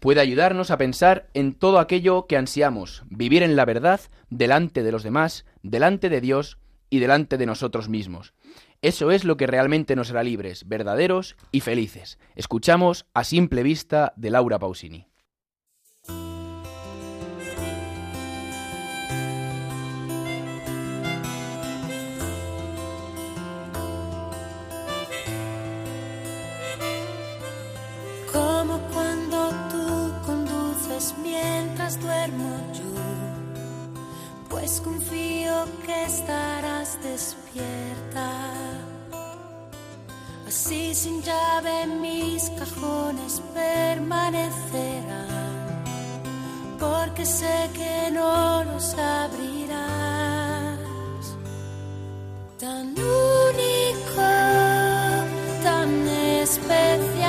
[0.00, 4.92] Puede ayudarnos a pensar en todo aquello que ansiamos, vivir en la verdad delante de
[4.92, 8.32] los demás, delante de Dios y delante de nosotros mismos.
[8.80, 12.18] Eso es lo que realmente nos hará libres, verdaderos y felices.
[12.34, 15.06] Escuchamos a simple vista de Laura Pausini.
[31.76, 32.84] Duermo yo,
[34.48, 38.52] pues confío que estarás despierta.
[40.46, 45.84] Así sin llave mis cajones permanecerán,
[46.78, 50.78] porque sé que no los abrirás.
[52.58, 54.22] Tan único,
[55.62, 57.23] tan especial.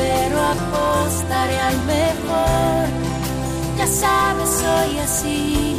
[0.00, 2.86] Pero apostaré al mejor.
[3.78, 5.76] Ya sabes, soy así,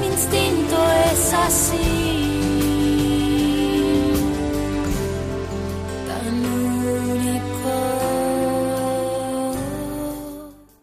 [0.00, 0.76] mi instinto
[1.12, 2.28] es así.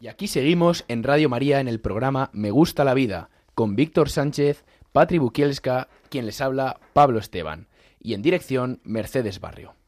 [0.02, 4.10] Y aquí seguimos en Radio María en el programa Me gusta la vida, con Víctor
[4.10, 7.68] Sánchez, Patri Bukielska, quien les habla, Pablo Esteban,
[8.02, 9.79] y en dirección Mercedes Barrio.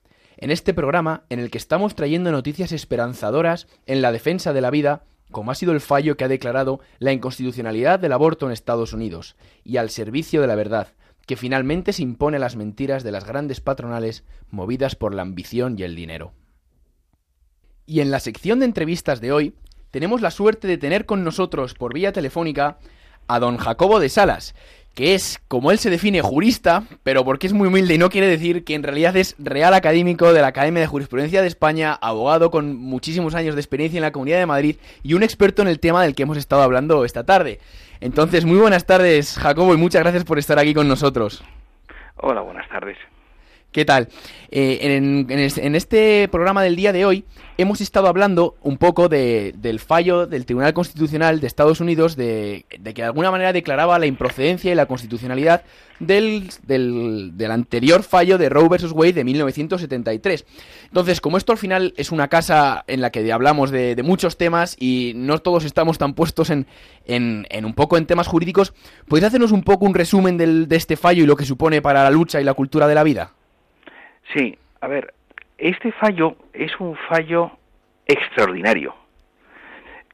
[0.42, 4.72] En este programa, en el que estamos trayendo noticias esperanzadoras en la defensa de la
[4.72, 8.92] vida, como ha sido el fallo que ha declarado la inconstitucionalidad del aborto en Estados
[8.92, 10.88] Unidos, y al servicio de la verdad,
[11.28, 15.84] que finalmente se impone las mentiras de las grandes patronales movidas por la ambición y
[15.84, 16.34] el dinero.
[17.86, 19.54] Y en la sección de entrevistas de hoy,
[19.92, 22.80] tenemos la suerte de tener con nosotros por vía telefónica
[23.28, 24.56] a don Jacobo de Salas,
[24.94, 28.28] que es, como él se define, jurista, pero porque es muy humilde y no quiere
[28.28, 32.52] decir que en realidad es real académico de la Academia de Jurisprudencia de España, abogado
[32.52, 35.80] con muchísimos años de experiencia en la Comunidad de Madrid y un experto en el
[35.80, 37.60] tema del que hemos estado hablando esta tarde.
[38.02, 41.44] Entonces, muy buenas tardes, Jacobo, y muchas gracias por estar aquí con nosotros.
[42.18, 42.98] Hola, buenas tardes.
[43.72, 44.10] ¿Qué tal?
[44.50, 47.24] Eh, en, en es- en este programa del día de hoy
[47.58, 52.66] hemos estado hablando un poco de- del fallo del Tribunal Constitucional de Estados Unidos de,
[52.78, 55.64] de que de alguna manera declaraba la improcedencia y la constitucionalidad
[56.02, 58.92] del, del- del anterior fallo de Roe vs.
[58.92, 60.46] Wade de 1973.
[60.88, 64.36] Entonces, como esto al final es una casa en la que hablamos de, de muchos
[64.36, 66.68] temas y no todos estamos tan puestos en,
[67.06, 68.74] en- en un poco en temas jurídicos,
[69.08, 72.04] ¿podéis hacernos un poco un resumen del- de este fallo y lo que supone para
[72.04, 73.32] la lucha y la cultura de la vida?
[74.34, 75.14] Sí, a ver,
[75.58, 77.52] este fallo es un fallo
[78.06, 78.96] extraordinario.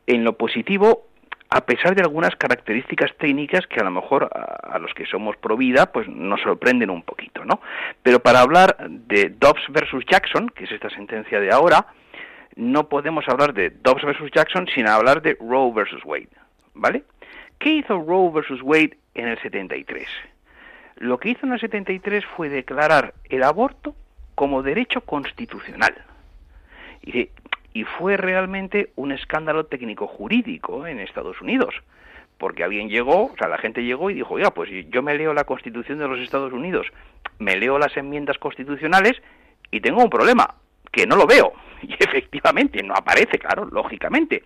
[0.05, 1.07] En lo positivo,
[1.49, 5.55] a pesar de algunas características técnicas que a lo mejor a, los que somos pro
[5.55, 7.61] vida, pues nos sorprenden un poquito, ¿no?
[8.03, 11.87] Pero para hablar de Dobbs versus Jackson, que es esta sentencia de ahora,
[12.55, 16.29] no podemos hablar de Dobbs versus Jackson sin hablar de Roe versus Wade,
[16.73, 17.03] ¿vale?
[17.59, 20.07] ¿Qué hizo Roe versus Wade en el 73?
[20.97, 23.95] Lo que hizo en el 73 fue declarar el aborto
[24.37, 25.95] como derecho constitucional.
[27.01, 27.29] Y,
[27.73, 31.73] y fue realmente un escándalo técnico jurídico en Estados Unidos,
[32.37, 35.33] porque alguien llegó, o sea, la gente llegó y dijo, oiga, pues yo me leo
[35.33, 36.85] la Constitución de los Estados Unidos,
[37.39, 39.19] me leo las enmiendas constitucionales
[39.71, 40.53] y tengo un problema,
[40.91, 41.53] que no lo veo.
[41.81, 44.43] Y efectivamente, no aparece, claro, lógicamente.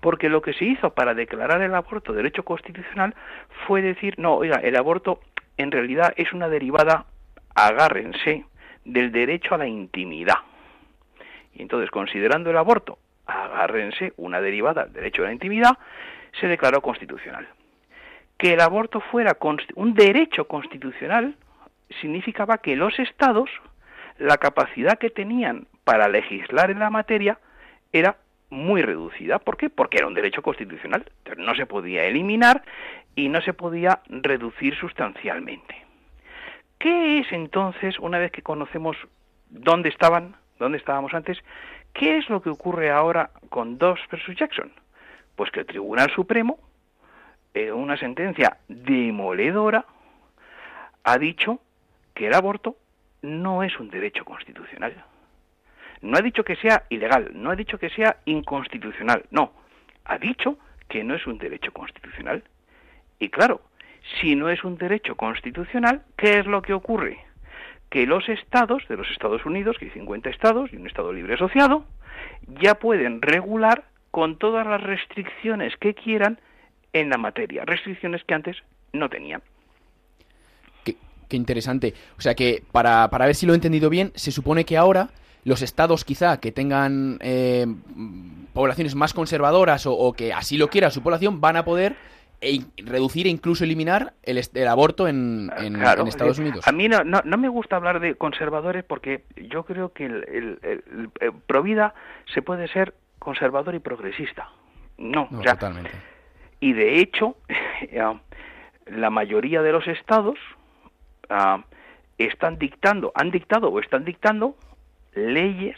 [0.00, 3.14] Porque lo que se hizo para declarar el aborto derecho constitucional
[3.66, 5.20] fue decir, no, oiga, el aborto
[5.56, 7.06] en realidad es una derivada,
[7.54, 8.44] agárrense,
[8.86, 10.38] del derecho a la intimidad.
[11.54, 15.78] Y entonces, considerando el aborto, agárrense, una derivada del derecho a la intimidad,
[16.40, 17.48] se declaró constitucional.
[18.38, 19.36] Que el aborto fuera
[19.74, 21.34] un derecho constitucional
[22.00, 23.50] significaba que los estados,
[24.18, 27.38] la capacidad que tenían para legislar en la materia
[27.92, 28.16] era
[28.50, 29.38] muy reducida.
[29.38, 29.70] ¿Por qué?
[29.70, 31.10] Porque era un derecho constitucional.
[31.38, 32.62] No se podía eliminar
[33.14, 35.85] y no se podía reducir sustancialmente.
[36.78, 38.96] ¿Qué es entonces, una vez que conocemos
[39.48, 41.38] dónde estaban, dónde estábamos antes,
[41.92, 44.72] qué es lo que ocurre ahora con Dobbs versus Jackson?
[45.34, 46.58] Pues que el Tribunal Supremo,
[47.54, 49.86] en una sentencia demoledora,
[51.04, 51.60] ha dicho
[52.14, 52.76] que el aborto
[53.22, 55.04] no es un derecho constitucional.
[56.02, 59.52] No ha dicho que sea ilegal, no ha dicho que sea inconstitucional, no.
[60.04, 60.58] Ha dicho
[60.88, 62.42] que no es un derecho constitucional.
[63.18, 63.62] Y claro,
[64.20, 67.18] si no es un derecho constitucional, ¿qué es lo que ocurre?
[67.90, 71.34] Que los estados de los Estados Unidos, que hay 50 estados y un estado libre
[71.34, 71.84] asociado,
[72.60, 76.40] ya pueden regular con todas las restricciones que quieran
[76.92, 78.56] en la materia, restricciones que antes
[78.92, 79.42] no tenían.
[80.84, 80.96] Qué,
[81.36, 81.92] interesante.
[82.16, 85.10] O sea que, para, para ver si lo he entendido bien, se supone que ahora
[85.44, 87.66] los estados quizá que tengan eh,
[88.52, 91.96] poblaciones más conservadoras o, o que así lo quiera su población van a poder
[92.40, 96.66] e- reducir e incluso eliminar el, el aborto en, en- Claro, en Estados eh, Unidos.
[96.68, 100.24] A mí no, no, no me gusta hablar de conservadores porque yo creo que el,
[100.28, 101.94] el, el- el Provida
[102.32, 104.50] se puede ser conservador y progresista.
[104.98, 105.90] No, No, o sea, totalmente.
[106.60, 107.36] y de hecho,
[108.00, 108.20] ah,
[108.86, 110.38] la mayoría de los estados
[111.28, 111.64] ah,
[112.18, 114.56] están dictando, han dictado o están dictando
[115.14, 115.76] leyes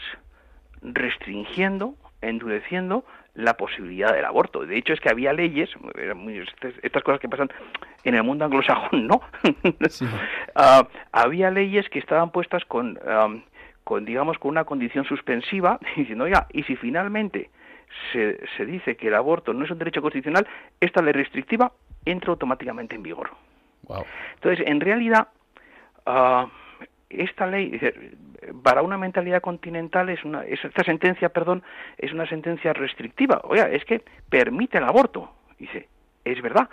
[0.83, 3.05] restringiendo, endureciendo
[3.35, 4.67] la posibilidad del aborto.
[4.67, 5.71] De hecho, es que había leyes,
[6.83, 7.49] estas, cosas que pasan
[8.03, 9.21] en el mundo anglosajón, ¿no?
[9.89, 10.07] Sí.
[10.55, 13.45] Ah, había leyes que estaban puestas con, am,
[13.85, 17.51] con, digamos, con una condición suspensiva, diciendo, oiga, y si finalmente
[18.13, 20.47] se, se dice que el aborto no es un derecho constitucional,
[20.81, 21.73] esta ley restrictiva
[22.05, 23.31] entra automáticamente en vigor.
[23.83, 24.05] Wow.
[24.35, 25.29] Entonces, en realidad,
[26.07, 26.49] ah,
[27.11, 27.81] esta ley,
[28.63, 31.63] para una mentalidad continental es una, esta sentencia, perdón,
[31.97, 33.41] es una sentencia restrictiva.
[33.45, 35.33] Oiga, es que permite el aborto.
[35.59, 35.89] Dice,
[36.25, 36.69] es verdad.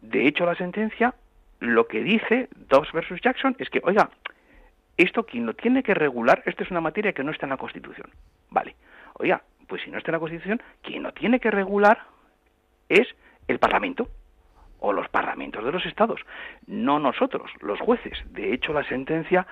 [0.00, 1.14] De hecho, la sentencia
[1.60, 4.10] lo que dice Dobbs versus Jackson es que, oiga,
[4.96, 7.56] esto quien lo tiene que regular, esto es una materia que no está en la
[7.56, 8.10] Constitución.
[8.50, 8.76] Vale.
[9.14, 12.02] Oiga, pues si no está en la Constitución, quien lo tiene que regular
[12.88, 13.08] es
[13.48, 14.08] el Parlamento
[14.84, 16.20] o los parlamentos de los estados,
[16.66, 18.22] no nosotros, los jueces.
[18.32, 19.46] De hecho, la sentencia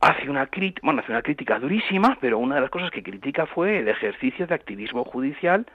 [0.00, 0.48] hace una,
[0.82, 4.46] bueno, hace una crítica durísima, pero una de las cosas que critica fue el ejercicio
[4.46, 5.66] de activismo judicial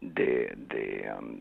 [0.00, 1.38] de, de, um,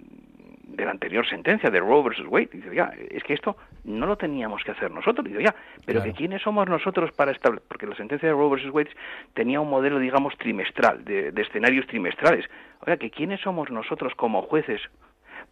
[0.75, 2.49] de la anterior sentencia de Roe versus Wade.
[2.53, 5.25] Dice, ya, es que esto no lo teníamos que hacer nosotros.
[5.27, 8.71] Dice, ya, pero que quiénes somos nosotros para establecer, porque la sentencia de Roe versus
[8.71, 8.91] Wade
[9.33, 12.45] tenía un modelo, digamos, trimestral, de, de escenarios trimestrales.
[12.81, 14.81] Oiga, que quiénes somos nosotros como jueces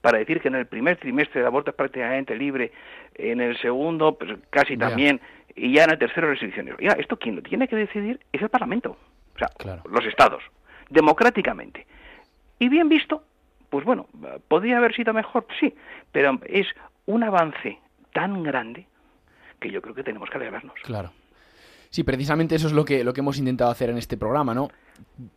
[0.06, 2.72] para decir que en el primer trimestre el aborto es prácticamente libre,
[3.16, 5.20] en el segundo pues casi también,
[5.56, 6.76] y ya en el tercero restricciones.
[6.80, 8.98] Ya, esto quien lo tiene que decidir es el Parlamento,
[9.34, 9.50] o sea,
[9.90, 10.44] los estados,
[10.92, 11.88] democráticamente.
[12.60, 13.24] Y bien visto,
[13.72, 14.08] pues bueno,
[14.48, 15.74] podría haber sido mejor, sí,
[16.12, 16.68] pero es
[17.08, 17.80] un avance
[18.14, 18.86] tan grande
[19.60, 20.76] que yo creo que tenemos que alegrarnos.
[20.84, 21.10] Claro.
[21.96, 24.68] Sí, precisamente eso es lo que, lo que hemos intentado hacer en este programa, ¿no?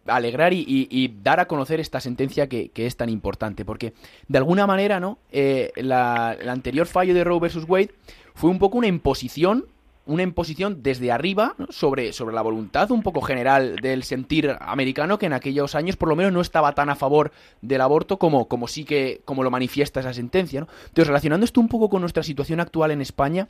[0.06, 3.92] Alegrar y, dar a conocer esta sentencia que, es tan importante, porque
[4.26, 5.18] de alguna manera, ¿no?
[5.30, 7.94] Eh, la, el anterior fallo de Roe versus Wade
[8.34, 9.66] fue un poco una imposición
[10.08, 15.26] una imposición desde arriba sobre, sobre la voluntad un poco general del sentir americano que
[15.26, 17.30] en aquellos años por lo menos no estaba tan a favor
[17.60, 20.60] del aborto como, como sí que como lo manifiesta esa sentencia.
[20.62, 20.68] ¿no?
[20.86, 23.48] Entonces, relacionando esto un poco con nuestra situación actual en España,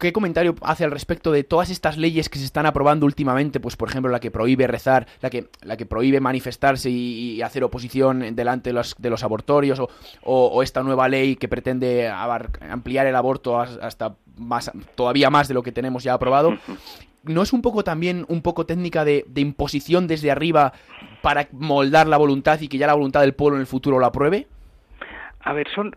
[0.00, 3.60] ¿qué comentario hace al respecto de todas estas leyes que se están aprobando últimamente?
[3.60, 7.62] Pues, por ejemplo, la que prohíbe rezar, la que, la que prohíbe manifestarse y, hacer
[7.62, 9.88] oposición delante de los, de los abortorios, o,
[10.22, 15.62] o, esta nueva ley que pretende ampliar el aborto hasta más, todavía más de lo
[15.62, 16.58] que tenemos ya aprobado.
[17.22, 20.72] ¿No es un poco también un poco técnica de, imposición desde arriba
[21.22, 24.06] para moldar la voluntad y que ya la voluntad del pueblo en el futuro lo
[24.06, 24.48] apruebe?
[25.42, 25.92] A ver, son,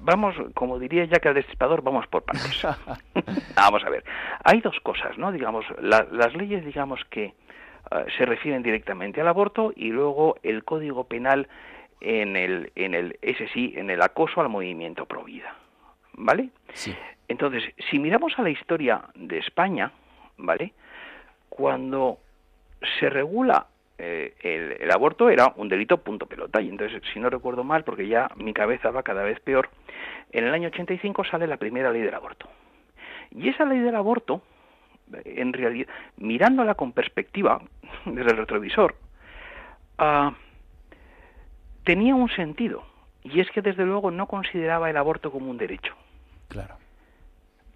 [0.00, 2.62] vamos, como diría ya que el Destripador, vamos por partes.
[3.56, 4.04] vamos a ver.
[4.42, 5.30] Hay dos cosas, ¿no?
[5.30, 7.34] Digamos, las leyes, digamos, que
[7.90, 11.48] eh, se refieren directamente al aborto y luego el Código Penal
[12.00, 15.54] en el, en el, ese sí, en el acoso al movimiento pro vida.
[16.14, 16.50] ¿Vale?
[16.72, 16.94] Sí.
[17.28, 19.92] Entonces, si miramos a la historia de España,
[20.36, 20.72] ¿vale?
[21.48, 22.18] Cuando
[22.98, 23.66] se regula
[23.98, 24.34] eh,
[24.80, 26.60] el, aborto era un delito punto pelota.
[26.60, 29.70] Y entonces si no recuerdo mal porque ya mi cabeza va cada vez peor
[30.32, 32.48] en el año 85 sale la primera ley del aborto.
[33.30, 34.42] Y esa ley del aborto
[35.24, 37.60] en realidad mirándola con perspectiva
[38.04, 38.96] desde el retrovisor
[39.98, 40.34] ah,
[41.84, 42.84] tenía un sentido.
[43.22, 45.94] Y es que desde luego no consideraba el aborto como un derecho.
[46.48, 46.76] Claro.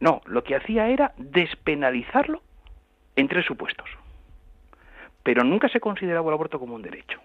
[0.00, 2.42] No, lo que hacía era despenalizarlo
[3.16, 3.88] en tres supuestos.
[5.28, 7.20] Pero nunca se consideraba el aborto como un derecho.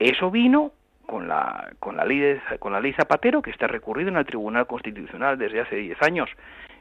[0.00, 0.72] Eso vino
[1.06, 4.66] con la, con la, ley, con la ley Zapatero, que está recurrido en el Tribunal
[4.66, 6.28] Constitucional desde hace diez años,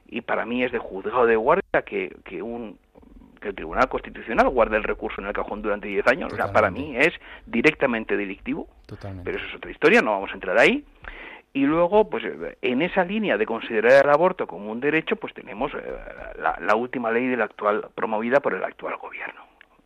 [0.08, 2.80] y para mí es de juzgado de guardia que, que, un,
[3.40, 6.34] que el Tribunal Constitucional guarde el recurso en el cajón durante diez años.
[6.34, 7.14] O sea, para mí es
[7.46, 8.68] directamente delictivo.
[9.24, 10.84] Pero eso es otra historia, no vamos a entrar ahí.
[11.54, 12.24] Y luego, pues
[12.62, 15.80] en esa línea de considerar el aborto como un derecho, pues tenemos eh,
[16.38, 19.42] la, última ley del actual promovida por el actual gobierno,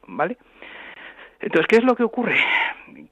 [0.08, 0.38] ¿vale?
[1.40, 2.38] Entonces, ¿qué es lo que ocurre?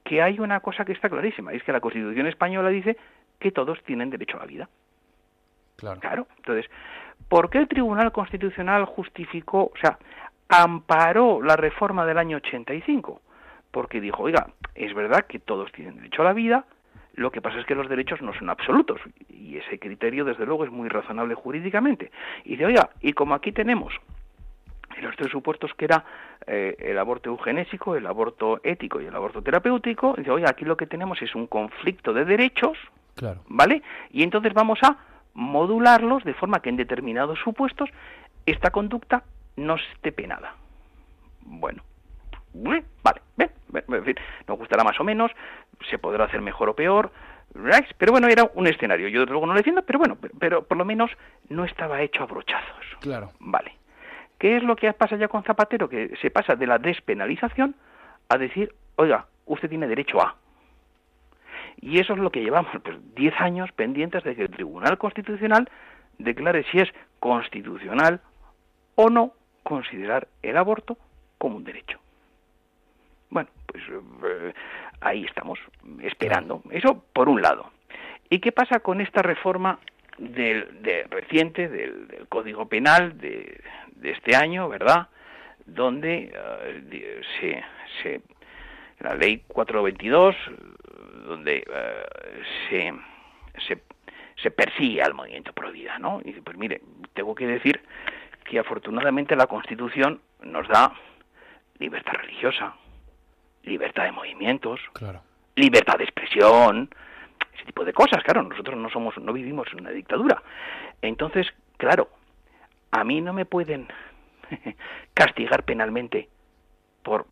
[0.03, 2.97] Que hay una cosa que está clarísima, es que la Constitución española dice
[3.39, 4.69] que todos tienen derecho a la vida.
[5.75, 5.99] Claro.
[5.99, 6.27] Claro.
[6.37, 6.69] Entonces,
[7.27, 9.97] ¿por qué el Tribunal Constitucional justificó, o sea,
[10.49, 13.21] amparó la reforma del año 85?
[13.71, 16.65] Porque dijo, oiga, es verdad que todos tienen derecho a la vida,
[17.15, 20.65] lo que pasa es que los derechos no son absolutos y ese criterio, desde luego,
[20.65, 22.11] es muy razonable jurídicamente.
[22.43, 23.93] Y dice, oiga, y como aquí tenemos
[25.01, 26.05] los tres supuestos que era
[26.45, 30.77] eh, el aborto eugenésico, el aborto ético y el aborto terapéutico, dice, oiga, aquí lo
[30.77, 32.77] que tenemos es un conflicto de derechos,
[33.15, 33.41] claro.
[33.47, 33.81] ¿vale?
[34.11, 34.97] Y entonces vamos a
[35.33, 37.89] modularlos de forma que en determinados supuestos
[38.45, 39.23] esta conducta
[39.55, 40.55] no esté penada.
[41.41, 41.83] Bueno,
[42.53, 44.15] vale, en fin,
[44.47, 45.31] nos gustará más o menos,
[45.89, 47.11] se podrá hacer mejor o peor,
[47.97, 49.07] pero bueno, era un escenario.
[49.07, 51.11] Yo luego no lo defiendo, pero bueno, pero, por lo menos
[51.49, 52.85] no estaba hecho a brochazos.
[52.99, 53.31] Claro.
[53.39, 53.73] Vale.
[54.43, 55.87] ¿Qué es lo que pasa ya con Zapatero?
[55.87, 57.75] Que se pasa de la despenalización
[58.27, 60.35] a decir, oiga, usted tiene derecho a.
[61.79, 65.69] Y eso es lo que llevamos, pues 10 años pendientes de que el Tribunal Constitucional
[66.17, 66.89] declare si es
[67.21, 68.19] constitucional
[68.95, 69.31] o no
[69.63, 70.97] considerar el aborto
[71.37, 71.97] como un derecho.
[73.29, 74.53] Bueno, pues eh,
[74.99, 75.57] ahí estamos,
[76.01, 76.63] esperando.
[76.69, 77.71] Eso por un lado.
[78.29, 79.79] ¿Y qué pasa con esta reforma
[80.17, 83.61] del, de, reciente del, del, Código Penal de,
[83.95, 85.09] de, este año, ¿verdad?
[85.65, 87.63] Donde uh, se,
[88.01, 88.21] se,
[88.99, 90.35] la ley 422,
[91.25, 92.93] donde uh, se,
[93.67, 93.81] se,
[94.41, 96.21] se, persigue al movimiento pro vida, ¿no?
[96.23, 96.81] Y pues mire,
[97.13, 97.81] tengo que decir
[98.43, 100.93] que afortunadamente la Constitución nos da
[101.79, 102.75] libertad religiosa,
[103.63, 105.21] libertad de movimientos, claro.
[105.55, 106.89] libertad de expresión,
[107.55, 108.23] ese tipo de cosas.
[108.23, 110.41] Claro, nosotros no somos, no vivimos en una dictadura.
[111.01, 112.09] Entonces, claro,
[112.91, 113.87] a mí no me pueden
[115.13, 116.29] castigar penalmente
[117.03, 117.25] por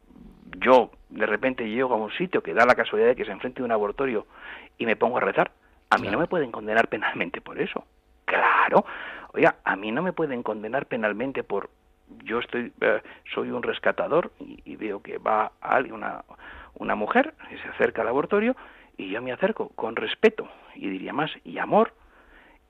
[0.59, 3.61] yo de repente llego a un sitio que da la casualidad de que se enfrente
[3.61, 4.27] a un abortorio
[4.77, 5.51] y me pongo a rezar.
[5.89, 6.17] A mí claro.
[6.17, 7.85] no me pueden condenar penalmente por eso.
[8.25, 8.85] Claro.
[9.33, 11.69] Oiga, a mí no me pueden condenar penalmente por
[12.23, 13.01] yo estoy eh,
[13.33, 16.25] soy un rescatador y, y, veo que va alguien una
[16.75, 18.55] una mujer y se acerca al abortorio
[18.97, 21.93] y yo me acerco con respeto y diría más y amor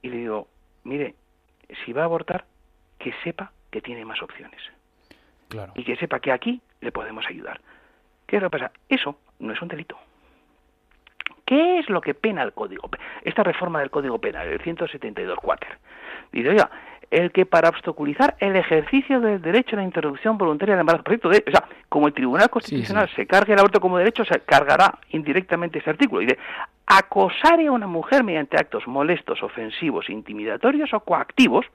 [0.01, 0.47] y le digo
[0.83, 1.15] mire
[1.85, 2.45] si va a abortar
[2.99, 4.61] que sepa que tiene más opciones.
[5.49, 5.73] Claro.
[5.75, 7.59] y que sepa que aquí le podemos ayudar.
[8.25, 9.97] Qué es lo que pasa eso no es un delito.
[11.45, 12.89] ¿Qué es lo que pena el Código
[13.23, 15.79] Esta reforma del Código Penal, el 172 cuáter.
[16.31, 16.71] Dice, oiga,
[17.11, 21.29] el que para obstaculizar el ejercicio del derecho a la interrupción voluntaria del embarazo, proyecto
[21.29, 23.21] de, o sea, como el Tribunal Constitucional sí, sí.
[23.21, 26.21] se cargue el aborto como derecho, se cargará indirectamente ese artículo.
[26.21, 26.39] Dice,
[26.87, 31.65] acosar a una mujer mediante actos molestos, ofensivos, intimidatorios o coactivos,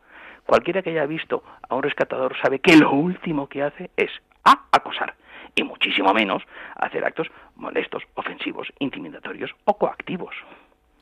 [0.46, 4.10] cualquiera que haya visto a un rescatador sabe que lo último que hace es
[4.42, 5.14] A, acosar,
[5.54, 6.42] y muchísimo menos
[6.76, 10.34] hacer actos molestos, ofensivos, intimidatorios o coactivos.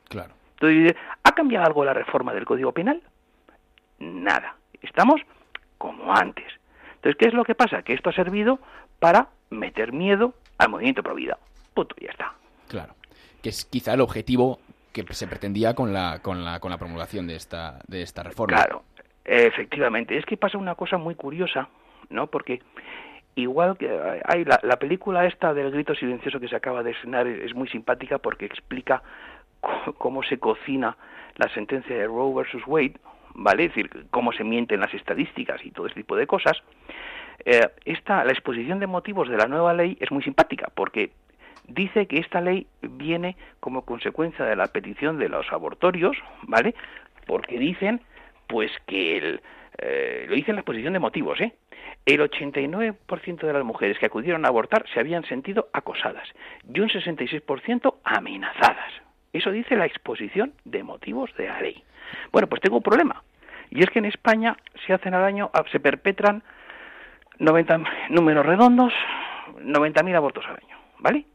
[0.09, 0.33] Claro.
[0.59, 3.01] Entonces, ¿ha cambiado algo la reforma del Código Penal?
[3.99, 4.55] Nada.
[4.81, 5.21] Estamos
[5.77, 6.45] como antes.
[6.95, 7.83] Entonces, ¿qué es lo que pasa?
[7.83, 8.59] Que esto ha servido
[8.99, 11.37] para meter miedo al movimiento pro vida.
[11.73, 12.33] Punto, ya está.
[12.67, 12.95] Claro.
[13.41, 14.59] Que es quizá el objetivo
[14.91, 18.55] que se pretendía con la, con la, con la promulgación de esta, de esta reforma.
[18.55, 18.83] Claro,
[19.25, 20.17] efectivamente.
[20.17, 21.67] Es que pasa una cosa muy curiosa,
[22.09, 22.27] ¿no?
[22.27, 22.61] Porque
[23.35, 23.89] igual que
[24.23, 27.67] hay la, la, película esta del grito silencioso que se acaba de estrenar es muy
[27.67, 29.03] simpática porque explica
[29.97, 30.97] cómo se cocina
[31.35, 32.95] la sentencia de Roe versus Wade,
[33.35, 33.65] ¿vale?
[33.65, 36.61] Es decir, cómo se mienten las estadísticas y todo ese tipo de cosas.
[37.45, 41.11] Eh, esta, la exposición de motivos de la nueva ley es muy simpática porque
[41.67, 46.75] dice que esta ley viene como consecuencia de la petición de los abortorios, ¿vale?
[47.25, 48.01] Porque dicen,
[48.47, 49.41] pues que el,
[49.77, 51.53] eh, lo dice la exposición de motivos, ¿eh?
[52.05, 56.27] El 89% de las mujeres que acudieron a abortar se habían sentido acosadas
[56.71, 59.04] y un 66% amenazadas.
[59.35, 61.83] Eso dice la exposición de motivos de la ley.
[62.31, 63.21] Bueno, pues tengo un problema.
[63.69, 64.55] Y es que en España
[64.87, 66.41] se hacen al año, se perpetran
[67.39, 67.81] 90
[68.11, 68.93] números redondos,
[69.59, 71.25] 90.000 abortos al año, ¿vale?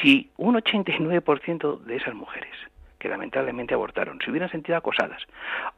[0.00, 2.52] Si un 89% de esas mujeres
[2.98, 5.22] que lamentablemente abortaron se hubieran sentido acosadas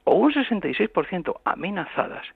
[0.05, 2.27] o un 66% amenazadas,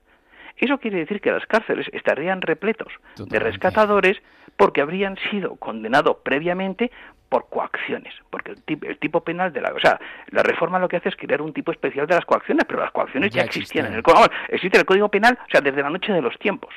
[0.59, 3.33] eso quiere decir que las cárceles estarían repletos Totalmente.
[3.33, 4.17] de rescatadores
[4.57, 6.91] porque habrían sido condenados previamente
[7.29, 9.99] por coacciones, porque el tipo, el tipo, penal de la, o sea,
[10.31, 12.91] la reforma lo que hace es crear un tipo especial de las coacciones, pero las
[12.91, 15.91] coacciones ya, ya existían en el código, existe el código penal, o sea, desde la
[15.91, 16.73] noche de los tiempos.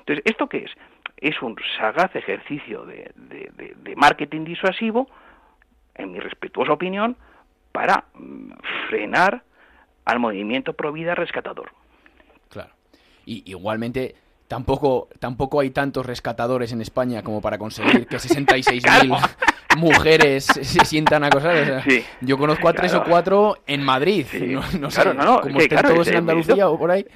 [0.00, 0.70] Entonces, ¿esto qué es?
[1.18, 5.08] Es un sagaz ejercicio de, de, de, de marketing disuasivo,
[5.94, 7.16] en mi respetuosa opinión,
[7.70, 8.52] para mm,
[8.88, 9.42] frenar
[10.04, 11.70] al movimiento pro vida rescatador.
[12.48, 12.70] Claro.
[13.26, 14.14] Y igualmente
[14.48, 19.16] tampoco tampoco hay tantos rescatadores en España como para conseguir que 66.000 claro.
[19.76, 21.62] mujeres se sientan acosadas.
[21.62, 23.06] O sea, sí, yo conozco a tres claro.
[23.06, 24.46] o cuatro en Madrid, sí.
[24.46, 27.06] no, no, claro, sé, no, no, como que, estén todos en Andalucía o por ahí.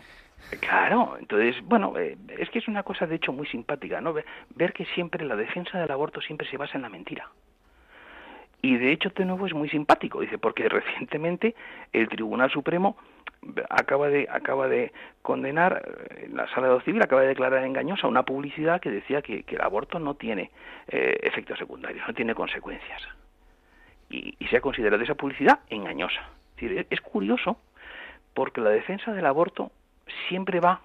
[0.61, 4.15] Claro, entonces, bueno, eh, es que es una cosa de hecho muy simpática, ¿no?
[4.15, 4.25] Ver,
[4.55, 7.29] ver que siempre la defensa del aborto siempre se basa en la mentira.
[8.61, 11.55] Y de hecho, de nuevo, es muy simpático, dice, porque recientemente
[11.93, 12.97] el Tribunal Supremo
[13.71, 14.93] acaba de acaba de
[15.23, 15.81] condenar
[16.17, 19.55] en la sala de civil acaba de declarar engañosa una publicidad que decía que, que
[19.55, 20.51] el aborto no tiene
[20.89, 23.01] eh, efectos secundarios no tiene consecuencias.
[24.11, 26.31] Y, y, se ha considerado esa publicidad engañosa.
[26.57, 27.59] Es, es curioso
[28.35, 29.71] porque la defensa del aborto
[30.29, 30.81] siempre va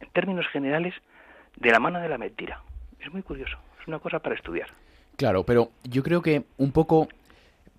[0.00, 0.94] en términos generales
[1.56, 2.62] de la mano de la mentira.
[2.98, 4.68] Es muy curioso es una cosa para estudiar
[5.22, 7.06] claro pero yo creo que un poco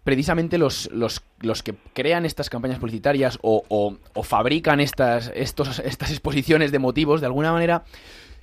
[0.06, 6.12] precisamente los, los, los, que crean estas campañas publicitarias o, o, fabrican estas, estos, estas
[6.12, 7.84] exposiciones de motivos, de alguna manera,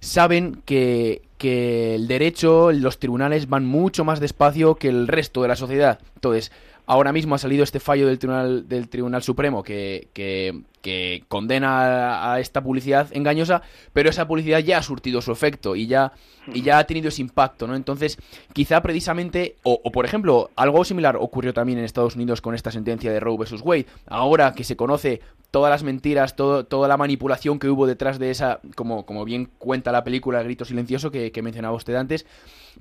[0.00, 5.48] saben que, que el derecho, los tribunales van mucho más despacio que el resto de
[5.48, 5.98] la sociedad.
[6.14, 6.50] Entonces,
[6.90, 12.40] ahora mismo ha salido este fallo del Tribunal, del tribunal Supremo que, que, condena a,
[12.40, 13.62] esta publicidad engañosa,
[13.92, 16.10] pero esa publicidad ya ha surtido su efecto y ya,
[16.52, 17.76] y ya ha tenido ese impacto, ¿no?
[17.76, 18.18] Entonces,
[18.52, 23.12] quizá precisamente, o, por ejemplo, algo similar ocurrió también en Estados Unidos con esta sentencia
[23.12, 23.60] de Roe vs.
[23.62, 23.86] Wade.
[24.06, 25.20] Ahora que se conoce
[25.52, 29.92] todas las mentiras, toda la manipulación que hubo detrás de esa, como, como bien cuenta
[29.92, 32.26] la película El Grito Silencioso que, que mencionaba usted antes.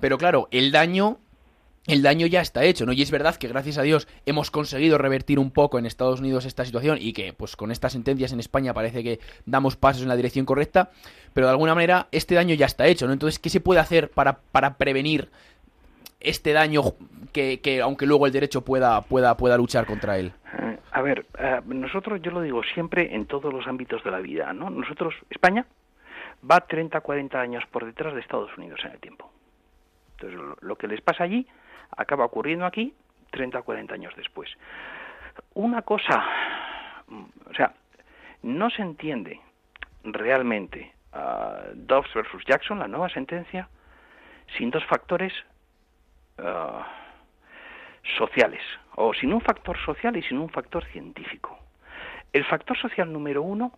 [0.00, 1.18] Pero claro, el daño
[1.86, 2.92] el daño ya está hecho, ¿no?
[2.92, 6.44] Y es verdad que gracias a Dios hemos conseguido revertir un poco en Estados Unidos
[6.44, 10.08] esta situación y que pues con estas sentencias en España parece que damos pasos en
[10.08, 10.90] la dirección correcta,
[11.32, 13.12] pero de alguna manera este daño ya está hecho, ¿no?
[13.12, 15.30] Entonces, ¿qué se puede hacer para, para prevenir
[16.20, 16.82] este daño
[17.32, 20.32] que, que, aunque luego el derecho pueda, pueda, pueda luchar contra él?
[20.58, 24.18] Eh, a ver, eh, nosotros, yo lo digo siempre en todos los ámbitos de la
[24.18, 24.68] vida, ¿no?
[24.68, 25.64] Nosotros, España,
[26.48, 29.32] va 30, 40 años por detrás de Estados Unidos en el tiempo.
[30.18, 31.46] Entonces, lo que les pasa allí
[31.96, 32.94] acaba ocurriendo aquí
[33.30, 34.50] 30 o 40 años después.
[35.54, 36.24] Una cosa,
[37.48, 37.74] o sea,
[38.42, 39.40] no se entiende
[40.04, 43.68] realmente uh, Dobbs versus Jackson, la nueva sentencia,
[44.56, 45.32] sin dos factores
[46.38, 46.82] uh,
[48.18, 48.62] sociales,
[48.96, 51.58] o sin un factor social y sin un factor científico.
[52.32, 53.72] El factor social número uno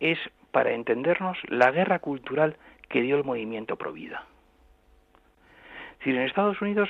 [0.00, 0.18] es,
[0.50, 2.56] para entendernos, la guerra cultural
[2.88, 4.24] que dio el movimiento pro vida.
[5.92, 6.88] Es decir, en Estados Unidos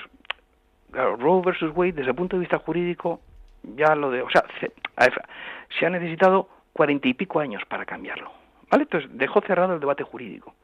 [0.94, 3.20] Roe versus Wade, desde el punto de vista jurídico,
[3.62, 4.22] ya lo de.
[4.22, 8.32] O sea, se, ha necesitado cuarenta y pico años para cambiarlo.
[8.70, 8.84] ¿Vale?
[8.84, 10.54] Entonces dejó cerrado el debate jurídico.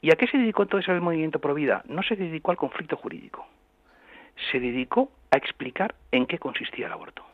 [0.00, 1.82] ¿Y a qué se dedicó todo el movimiento pro vida?
[1.86, 3.46] No se dedicó al conflicto jurídico.
[4.50, 7.24] Se dedicó a explicar en qué consistía el aborto.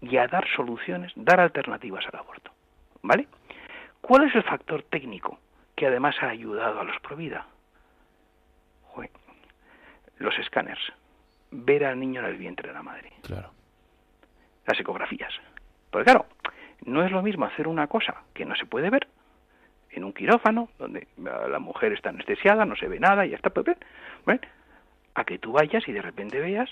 [0.00, 2.50] Y a dar soluciones, dar alternativas al aborto.
[3.02, 3.26] ¿Vale?
[4.00, 5.38] ¿Cuál es el factor técnico
[5.74, 7.46] que además ha ayudado a los pro vida?
[10.18, 10.92] Los escáneres
[11.52, 13.12] ver al niño en el vientre de la madre.
[13.22, 13.50] Claro.
[14.66, 15.32] Las ecografías.
[15.90, 16.26] Porque claro,
[16.84, 19.06] no es lo mismo hacer una cosa que no se puede ver
[19.90, 23.50] en un quirófano, donde la mujer está anestesiada, no se ve nada, y ya está,
[23.50, 23.66] pues,
[24.24, 24.40] ¿ven?
[25.14, 26.70] a que tú vayas y de repente veas,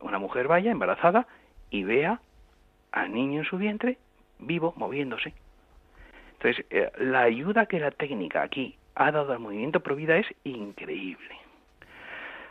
[0.00, 1.26] una mujer vaya embarazada
[1.70, 2.20] y vea
[2.92, 3.98] al niño en su vientre
[4.38, 5.34] vivo, moviéndose.
[6.34, 10.26] Entonces, eh, la ayuda que la técnica aquí ha dado al movimiento pro vida es
[10.44, 11.36] increíble.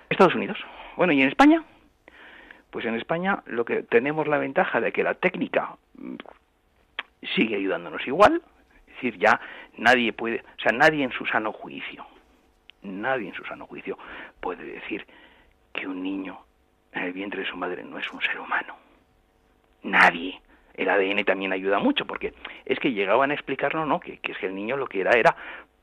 [0.10, 0.58] Estados Unidos.
[0.96, 1.64] Bueno, ¿y en España?
[2.70, 6.16] Pues en España lo que tenemos la ventaja de que la técnica mm,
[7.36, 8.42] sigue ayudándonos igual,
[8.88, 9.40] es decir, ya
[9.78, 12.06] nadie puede, o sea, nadie en su sano juicio,
[12.82, 13.98] nadie en su sano juicio
[14.40, 15.06] puede decir
[15.74, 16.40] que un niño
[16.92, 18.76] en el vientre de su madre no es un ser humano.
[19.84, 20.40] Nadie.
[20.76, 22.34] El ADN también ayuda mucho, porque
[22.66, 24.00] es que llegaban a explicarnos, ¿no?
[24.00, 25.36] Que, que es que el niño lo que era era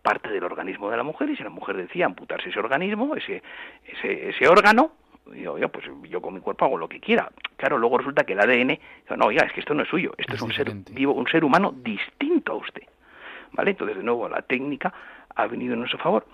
[0.03, 3.42] parte del organismo de la mujer y si la mujer decía amputarse ese organismo, ese,
[3.84, 4.92] ese, ese órgano,
[5.34, 7.30] yo, pues yo con mi cuerpo hago lo que quiera.
[7.57, 8.78] Claro, luego resulta que el ADN,
[9.16, 11.44] no, oiga, es que esto no es suyo, esto es, un ser vivo, un ser
[11.44, 12.82] humano distinto a usted.
[13.53, 13.72] ¿Vale?
[13.72, 14.92] Entonces, de nuevo, la técnica
[15.34, 16.26] ha venido en nuestro favor.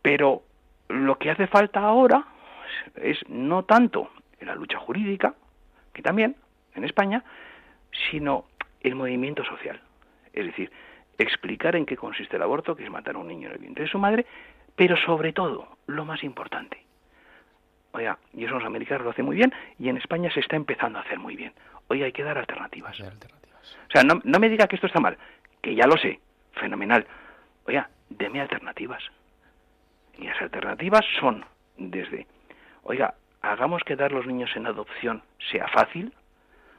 [0.00, 0.42] Pero
[0.88, 2.24] lo que hace falta ahora
[2.96, 4.10] es no tanto
[4.40, 5.34] en la lucha jurídica,
[5.92, 6.36] que también
[6.74, 7.22] en España,
[8.10, 8.46] sino
[8.80, 9.80] el movimiento social.
[10.32, 10.72] Es decir,
[11.22, 13.84] explicar en qué consiste el aborto, que es matar a un niño en el vientre
[13.84, 14.26] de su madre,
[14.74, 16.82] pero sobre todo, lo más importante.
[17.92, 20.98] Oiga, y eso los americanos lo hacen muy bien y en España se está empezando
[20.98, 21.52] a hacer muy bien.
[21.88, 22.98] Oiga, hay que dar alternativas.
[23.00, 25.18] O sea, no, no me diga que esto está mal,
[25.60, 26.20] que ya lo sé,
[26.54, 27.06] fenomenal.
[27.66, 29.02] Oiga, deme alternativas.
[30.18, 31.44] Y las alternativas son
[31.76, 32.26] desde,
[32.82, 36.14] oiga, hagamos que dar los niños en adopción sea fácil.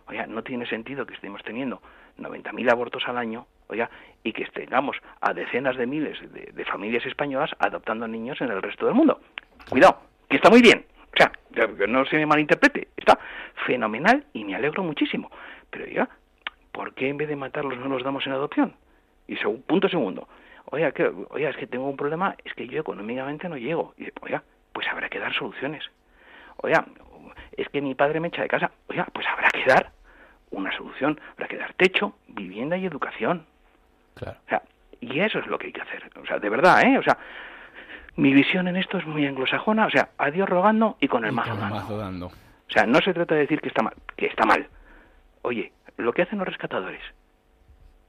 [0.08, 1.82] Oiga, no tiene sentido que estemos teniendo
[2.18, 3.90] 90.000 abortos al año oiga,
[4.24, 8.86] y que tengamos a decenas de miles de, familias españolas adoptando niños en el resto
[8.86, 9.20] del mundo.
[9.70, 10.86] Cuidado, que está muy bien.
[11.14, 13.20] O sea, que no se me malinterprete, está
[13.68, 15.30] fenomenal y me alegro muchísimo.
[15.70, 16.10] Pero oiga,
[16.72, 18.74] ¿por qué en vez de matarlos no los damos en adopción?
[19.28, 20.28] Y punto segundo,
[20.66, 23.94] oiga, que, oiga, es que tengo un problema, es que yo económicamente no llego.
[23.98, 24.44] Y oiga,
[24.74, 25.84] pues habrá que dar soluciones.
[26.58, 26.86] Oiga,
[27.56, 28.72] es que mi padre me echa de casa.
[28.88, 29.92] Oiga, pues habrá que dar
[30.52, 33.46] una solución, habrá que dar techo, vivienda y educación.
[34.16, 34.38] Claro.
[34.46, 34.62] O sea,
[35.00, 36.10] y eso es lo que hay que hacer.
[36.22, 36.98] O sea, de verdad, ¿eh?
[36.98, 37.18] O sea,
[38.16, 39.86] mi visión en esto es muy anglosajona.
[39.88, 42.28] O sea, a Dios rogando y con el, mazo, dando.
[42.28, 44.68] O sea, no se trata de decir que está mal, que está mal.
[45.42, 47.02] Oye, lo que hacen los rescatadores,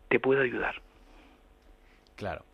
[0.08, 0.80] te puedo ayudar.
[2.16, 2.44] Claro.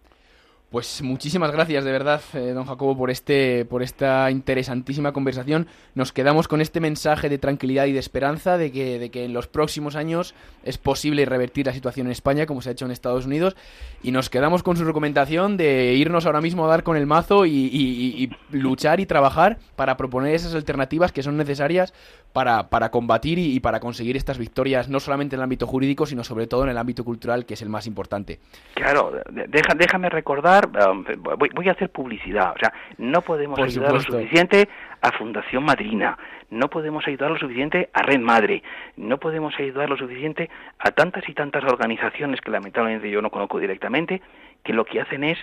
[0.70, 5.66] Pues muchísimas gracias de verdad, eh, don Jacobo, por este, por esta interesantísima conversación.
[5.96, 9.32] Nos quedamos con este mensaje de tranquilidad y de esperanza de que, de que en
[9.32, 12.92] los próximos años es posible revertir la situación en España, como se ha hecho en
[12.92, 13.56] Estados Unidos,
[14.00, 17.46] y nos quedamos con su recomendación de irnos ahora mismo a dar con el mazo
[17.46, 21.92] y, luchar y trabajar para proponer esas alternativas que son necesarias
[22.32, 26.22] para, para combatir y, para conseguir estas victorias, no solamente en el ámbito jurídico, sino
[26.22, 28.38] sobre todo en el ámbito cultural, que es el más importante.
[28.74, 29.12] Claro,
[29.48, 31.04] déjame recordar, um,
[31.38, 34.68] voy, voy a hacer publicidad, o sea, no podemos Por ayudar lo suficiente
[35.00, 36.18] a Fundación Madrina,
[36.50, 38.62] no podemos ayudar lo suficiente a Red Madre,
[38.96, 43.58] no podemos ayudar lo suficiente a tantas y tantas organizaciones que lamentablemente yo no conozco
[43.58, 44.20] directamente,
[44.62, 45.38] que lo que hacen es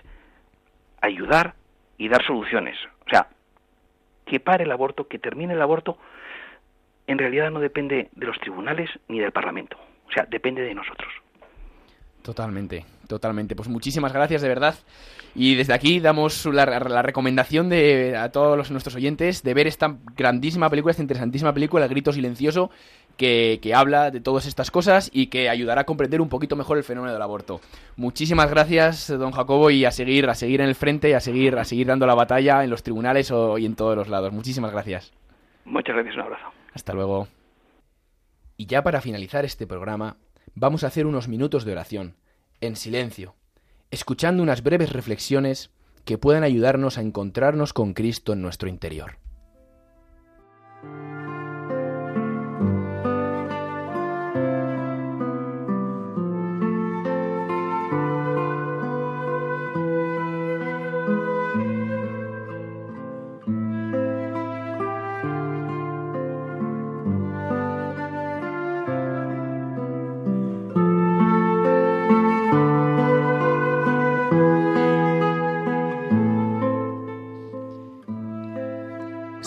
[1.02, 1.56] ayudar
[1.98, 2.78] y dar soluciones.
[3.06, 3.28] O sea,
[4.26, 5.98] que pare el aborto, que termine el aborto,
[7.08, 11.12] en realidad no depende de los tribunales ni del Parlamento, o sea, depende de nosotros.
[12.22, 13.56] Totalmente, totalmente.
[13.56, 14.76] Pues muchísimas gracias, de verdad.
[15.36, 19.68] Y desde aquí damos la, la recomendación de, a todos los, nuestros oyentes de ver
[19.68, 22.72] esta grandísima película, esta interesantísima película, El Grito Silencioso,
[23.18, 26.78] que, que habla de todas estas cosas y que ayudará a comprender un poquito mejor
[26.78, 27.62] el fenómeno del aborto.
[27.96, 31.58] Muchísimas gracias, don Jacobo, y a seguir, a seguir en el frente, y a seguir,
[31.58, 34.32] a seguir dando la batalla en los tribunales o- y en todos los lados.
[34.34, 35.12] Muchísimas gracias.
[35.66, 36.46] Muchas gracias, un abrazo.
[36.74, 37.28] Hasta luego.
[38.56, 40.18] Y ya para finalizar este programa,
[40.56, 42.16] vamos a hacer unos minutos de oración,
[42.62, 43.36] en silencio,
[43.92, 45.70] escuchando unas breves reflexiones
[46.06, 49.18] que puedan ayudarnos a encontrarnos con Cristo en nuestro interior.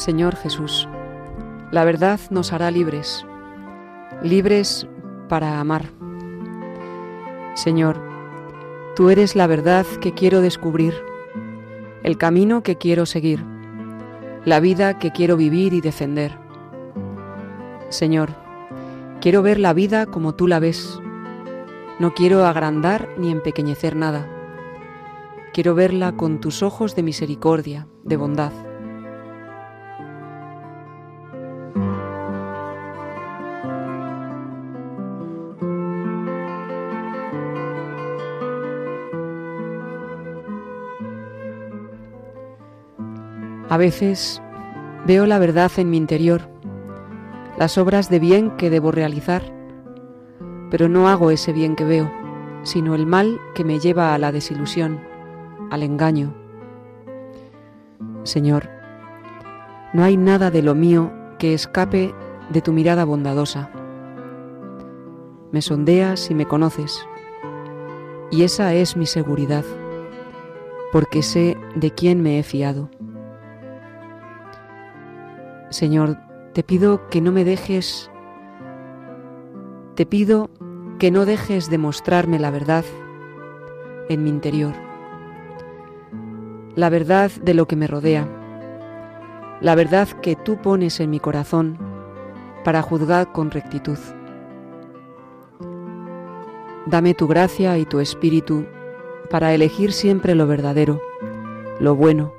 [0.01, 0.89] Señor Jesús,
[1.71, 3.27] la verdad nos hará libres,
[4.23, 4.89] libres
[5.29, 5.91] para amar.
[7.53, 8.01] Señor,
[8.97, 10.95] tú eres la verdad que quiero descubrir,
[12.03, 13.45] el camino que quiero seguir,
[14.47, 16.33] la vida que quiero vivir y defender.
[17.91, 18.31] Señor,
[19.21, 20.99] quiero ver la vida como tú la ves.
[21.99, 24.27] No quiero agrandar ni empequeñecer nada.
[25.53, 28.70] Quiero verla con tus ojos de misericordia, de bondad.
[43.71, 44.43] A veces
[45.07, 46.51] veo la verdad en mi interior,
[47.57, 49.43] las obras de bien que debo realizar,
[50.73, 52.11] pero no hago ese bien que veo,
[52.65, 54.99] sino el mal que me lleva a la desilusión,
[55.71, 56.35] al engaño.
[58.25, 58.69] Señor,
[59.93, 62.13] no hay nada de lo mío que escape
[62.49, 63.71] de tu mirada bondadosa.
[65.53, 67.07] Me sondeas y me conoces,
[68.33, 69.65] y esa es mi seguridad,
[70.91, 72.91] porque sé de quién me he fiado.
[75.71, 76.19] Señor,
[76.53, 78.11] te pido que no me dejes,
[79.95, 80.51] te pido
[80.99, 82.85] que no dejes de mostrarme la verdad
[84.09, 84.75] en mi interior,
[86.75, 88.27] la verdad de lo que me rodea,
[89.61, 91.79] la verdad que tú pones en mi corazón
[92.65, 93.99] para juzgar con rectitud.
[96.87, 98.67] Dame tu gracia y tu espíritu
[99.31, 101.01] para elegir siempre lo verdadero,
[101.79, 102.33] lo bueno,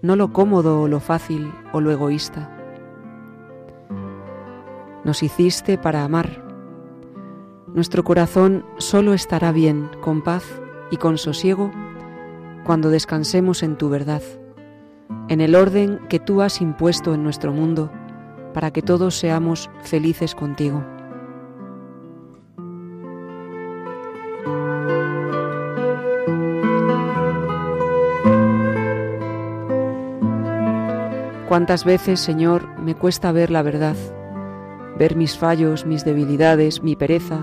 [0.00, 2.54] no lo cómodo o lo fácil o lo egoísta.
[5.08, 6.44] Nos hiciste para amar.
[7.72, 10.44] Nuestro corazón solo estará bien, con paz
[10.90, 11.70] y con sosiego,
[12.66, 14.20] cuando descansemos en tu verdad,
[15.30, 17.90] en el orden que tú has impuesto en nuestro mundo,
[18.52, 20.84] para que todos seamos felices contigo.
[31.48, 33.96] Cuántas veces, Señor, me cuesta ver la verdad,
[34.98, 37.38] ver mis fallos, mis debilidades, mi pereza,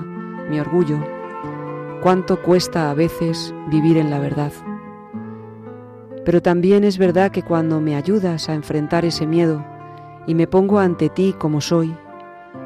[0.49, 0.99] mi orgullo.
[2.01, 4.51] Cuánto cuesta a veces vivir en la verdad.
[6.26, 9.66] Pero también es verdad que cuando me ayudas a enfrentar ese miedo
[10.28, 11.95] y me pongo ante ti como soy,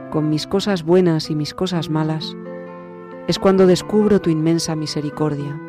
[0.10, 2.36] con mis cosas buenas y mis cosas malas,
[3.28, 5.60] es cuando descubro tu inmensa misericordia,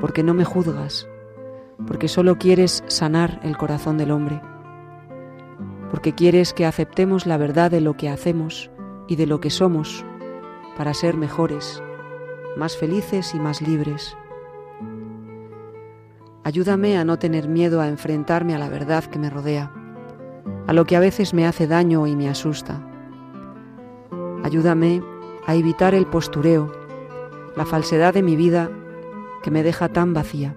[0.00, 1.06] porque no me juzgas,
[1.86, 4.40] porque solo quieres sanar el corazón del hombre,
[5.90, 8.70] porque quieres que aceptemos la verdad de lo que hacemos
[9.08, 10.04] y de lo que somos
[10.76, 11.82] para ser mejores,
[12.56, 14.16] más felices y más libres.
[16.44, 19.72] Ayúdame a no tener miedo a enfrentarme a la verdad que me rodea,
[20.66, 22.80] a lo que a veces me hace daño y me asusta.
[24.42, 25.02] Ayúdame
[25.46, 26.72] a evitar el postureo,
[27.56, 28.70] la falsedad de mi vida
[29.42, 30.56] que me deja tan vacía.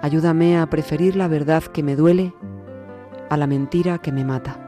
[0.00, 2.32] Ayúdame a preferir la verdad que me duele
[3.28, 4.67] a la mentira que me mata.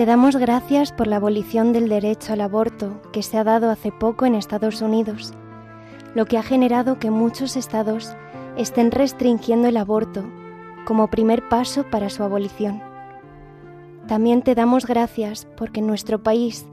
[0.00, 3.92] Te damos gracias por la abolición del derecho al aborto que se ha dado hace
[3.92, 5.34] poco en Estados Unidos,
[6.14, 8.16] lo que ha generado que muchos estados
[8.56, 10.24] estén restringiendo el aborto
[10.86, 12.82] como primer paso para su abolición.
[14.08, 16.64] También te damos gracias porque en nuestro país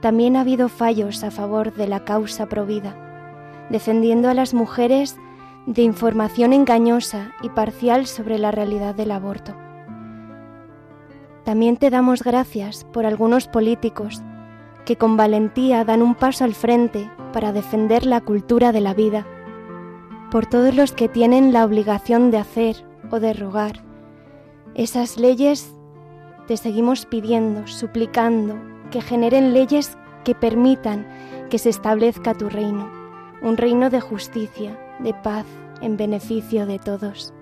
[0.00, 2.96] también ha habido fallos a favor de la causa provida,
[3.68, 5.18] defendiendo a las mujeres
[5.66, 9.54] de información engañosa y parcial sobre la realidad del aborto.
[11.50, 14.22] También te damos gracias por algunos políticos
[14.84, 19.26] que con valentía dan un paso al frente para defender la cultura de la vida,
[20.30, 23.82] por todos los que tienen la obligación de hacer o de rogar.
[24.76, 25.74] Esas leyes
[26.46, 28.54] te seguimos pidiendo, suplicando,
[28.92, 31.04] que generen leyes que permitan
[31.50, 32.88] que se establezca tu reino,
[33.42, 35.46] un reino de justicia, de paz,
[35.82, 37.34] en beneficio de todos.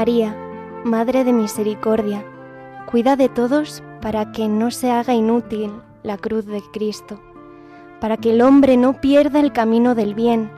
[0.00, 0.34] María,
[0.82, 2.24] Madre de Misericordia,
[2.90, 5.70] cuida de todos para que no se haga inútil
[6.02, 7.20] la cruz de Cristo,
[8.00, 10.50] para que el hombre no pierda el camino del bien,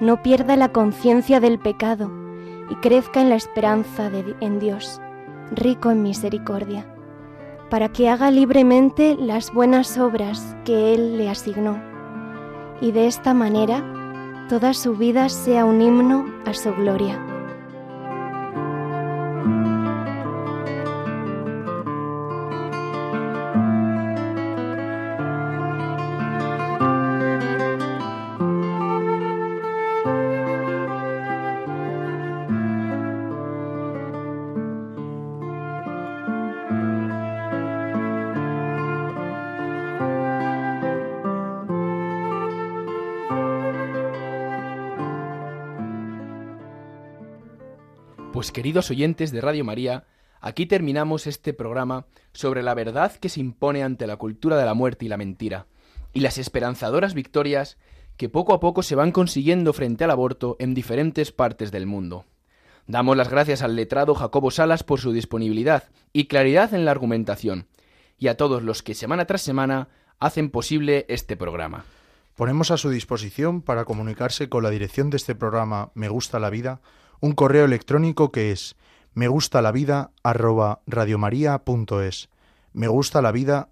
[0.00, 2.12] no pierda la conciencia del pecado
[2.68, 5.00] y crezca en la esperanza de, en Dios,
[5.52, 6.84] rico en misericordia,
[7.70, 11.80] para que haga libremente las buenas obras que Él le asignó,
[12.82, 13.82] y de esta manera
[14.50, 17.31] toda su vida sea un himno a su gloria.
[48.42, 50.02] Pues queridos oyentes de Radio María,
[50.40, 54.74] aquí terminamos este programa sobre la verdad que se impone ante la cultura de la
[54.74, 55.68] muerte y la mentira,
[56.12, 57.78] y las esperanzadoras victorias
[58.16, 62.24] que poco a poco se van consiguiendo frente al aborto en diferentes partes del mundo.
[62.88, 67.68] Damos las gracias al letrado Jacobo Salas por su disponibilidad y claridad en la argumentación,
[68.18, 69.86] y a todos los que semana tras semana
[70.18, 71.84] hacen posible este programa.
[72.34, 76.50] Ponemos a su disposición para comunicarse con la dirección de este programa Me Gusta la
[76.50, 76.80] Vida
[77.22, 78.76] un correo electrónico que es
[79.14, 82.28] me gusta la vida arroba radiomaria.es.
[82.72, 83.68] Me gusta la vida.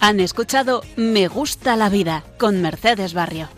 [0.00, 3.48] Han escuchado Me gusta la vida con Mercedes Barrio.